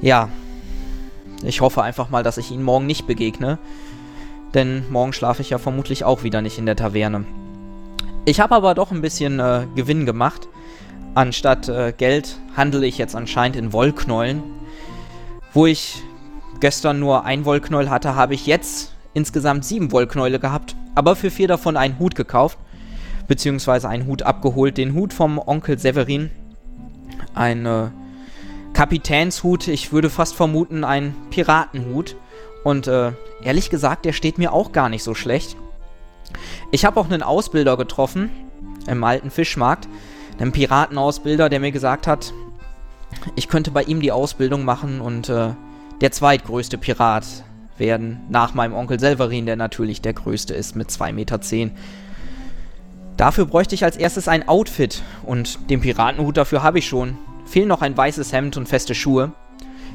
[0.00, 0.28] Ja,
[1.42, 3.58] ich hoffe einfach mal, dass ich ihnen morgen nicht begegne.
[4.54, 7.24] Denn morgen schlafe ich ja vermutlich auch wieder nicht in der Taverne.
[8.24, 10.48] Ich habe aber doch ein bisschen äh, Gewinn gemacht.
[11.14, 14.42] Anstatt äh, Geld handle ich jetzt anscheinend in Wollknäulen.
[15.52, 16.02] Wo ich
[16.60, 20.76] gestern nur ein Wollknäuel hatte, habe ich jetzt insgesamt sieben Wollknäule gehabt.
[20.94, 22.58] Aber für vier davon einen Hut gekauft.
[23.26, 24.78] Beziehungsweise einen Hut abgeholt.
[24.78, 26.30] Den Hut vom Onkel Severin.
[27.34, 27.88] Ein äh,
[28.72, 29.68] Kapitänshut.
[29.68, 32.16] Ich würde fast vermuten, ein Piratenhut.
[32.64, 35.56] Und äh, ehrlich gesagt, der steht mir auch gar nicht so schlecht.
[36.70, 38.30] Ich habe auch einen Ausbilder getroffen
[38.86, 39.88] im alten Fischmarkt,
[40.38, 42.32] einen Piratenausbilder, der mir gesagt hat,
[43.36, 45.50] ich könnte bei ihm die Ausbildung machen und äh,
[46.00, 47.24] der zweitgrößte Pirat
[47.78, 51.40] werden, nach meinem Onkel Selverin, der natürlich der größte ist mit 2,10 Meter.
[53.16, 57.18] Dafür bräuchte ich als erstes ein Outfit und den Piratenhut dafür habe ich schon.
[57.46, 59.32] Fehlen noch ein weißes Hemd und feste Schuhe.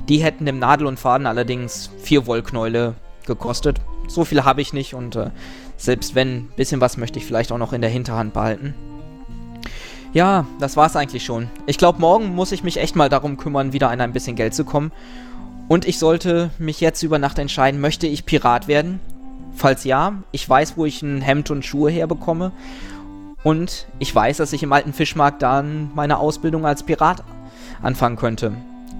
[0.09, 3.79] Die hätten dem Nadel und Faden allerdings vier Wollknäule gekostet.
[4.07, 5.29] So viel habe ich nicht und äh,
[5.77, 8.73] selbst wenn, ein bisschen was möchte ich vielleicht auch noch in der Hinterhand behalten.
[10.13, 11.49] Ja, das war's eigentlich schon.
[11.65, 14.53] Ich glaube, morgen muss ich mich echt mal darum kümmern, wieder an ein bisschen Geld
[14.53, 14.91] zu kommen.
[15.73, 18.99] Und ich sollte mich jetzt über Nacht entscheiden, möchte ich Pirat werden?
[19.55, 22.51] Falls ja, ich weiß, wo ich ein Hemd und Schuhe herbekomme.
[23.43, 27.23] Und ich weiß, dass ich im alten Fischmarkt dann meine Ausbildung als Pirat
[27.81, 28.53] anfangen könnte.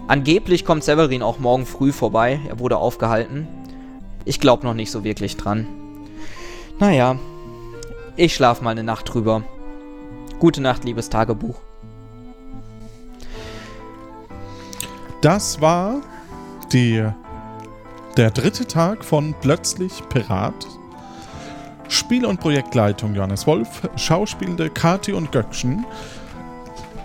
[0.08, 2.40] Angeblich kommt Severin auch morgen früh vorbei.
[2.50, 3.48] Er wurde aufgehalten.
[4.26, 5.68] Ich glaube noch nicht so wirklich dran.
[6.80, 7.20] Naja,
[8.16, 9.44] ich schlaf mal eine Nacht drüber.
[10.40, 11.60] Gute Nacht, liebes Tagebuch.
[15.22, 16.02] Das war
[16.74, 17.08] die,
[18.18, 20.68] der dritte Tag von Plötzlich Pirat.
[21.88, 25.86] Spiel- und Projektleitung Johannes Wolf, Schauspielende Kati und Göckchen.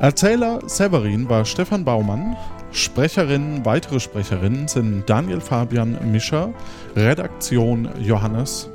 [0.01, 2.37] Erzähler Severin war Stefan Baumann.
[2.73, 6.51] Sprecherinnen, weitere Sprecherinnen sind Daniel Fabian Mischer,
[6.97, 8.71] Redaktion Johannes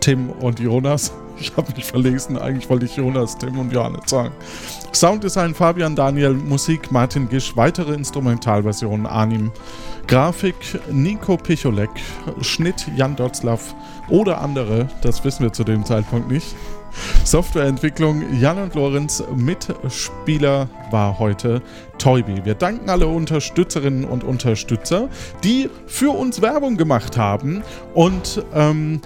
[0.00, 1.12] Tim und Jonas.
[1.40, 4.32] Ich habe mich verlesen, eigentlich wollte ich Jonas, Tim und Johannes sagen.
[4.92, 9.50] Sounddesign Fabian Daniel, Musik Martin Gisch, weitere Instrumentalversionen Anim,
[10.06, 10.56] Grafik
[10.90, 11.90] Nico Picholek,
[12.40, 13.74] Schnitt Jan Dotzlaff
[14.08, 16.54] oder andere, das wissen wir zu dem Zeitpunkt nicht.
[17.24, 21.62] Softwareentwicklung Jan und Lorenz, Mitspieler war heute
[21.98, 22.44] Toybi.
[22.44, 25.08] Wir danken alle Unterstützerinnen und Unterstützer,
[25.44, 27.62] die für uns Werbung gemacht haben
[27.94, 29.02] und ähm,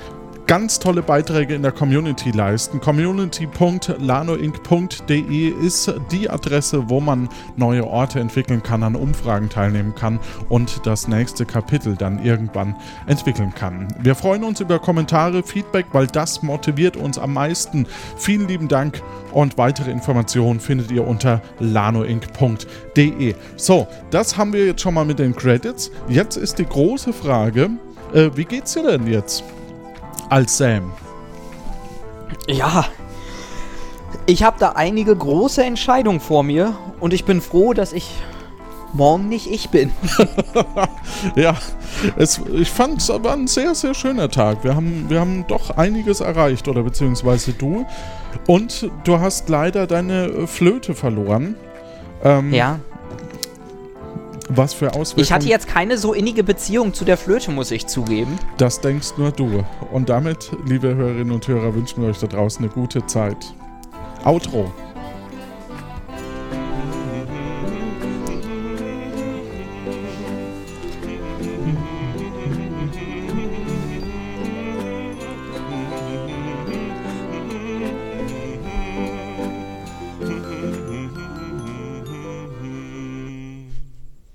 [0.53, 2.79] ganz tolle Beiträge in der Community leisten.
[2.79, 10.85] Community.lanoinc.de ist die Adresse, wo man neue Orte entwickeln kann, an Umfragen teilnehmen kann und
[10.85, 12.77] das nächste Kapitel dann irgendwann
[13.07, 13.89] entwickeln kann.
[13.99, 17.87] Wir freuen uns über Kommentare, Feedback, weil das motiviert uns am meisten.
[18.19, 19.01] Vielen lieben Dank
[19.33, 23.35] und weitere Informationen findet ihr unter lanoinc.de.
[23.57, 25.91] So, das haben wir jetzt schon mal mit den Credits.
[26.11, 27.71] Jetzt ist die große Frage,
[28.13, 29.43] äh, wie geht's dir denn jetzt?
[30.29, 30.93] Als Sam.
[32.49, 32.87] Ja,
[34.27, 38.11] ich habe da einige große Entscheidungen vor mir und ich bin froh, dass ich
[38.93, 39.91] morgen nicht ich bin.
[41.37, 41.57] ja,
[42.17, 44.65] es, ich fand es war ein sehr, sehr schöner Tag.
[44.65, 47.87] Wir haben, wir haben doch einiges erreicht, oder beziehungsweise du.
[48.47, 51.57] Und du hast leider deine Flöte verloren.
[52.23, 52.81] Ähm, ja.
[54.49, 55.25] Was für Auswirkungen.
[55.25, 58.39] Ich hatte jetzt keine so innige Beziehung zu der Flöte, muss ich zugeben.
[58.57, 59.65] Das denkst nur du.
[59.91, 63.55] Und damit, liebe Hörerinnen und Hörer, wünschen wir euch da draußen eine gute Zeit.
[64.25, 64.73] Outro.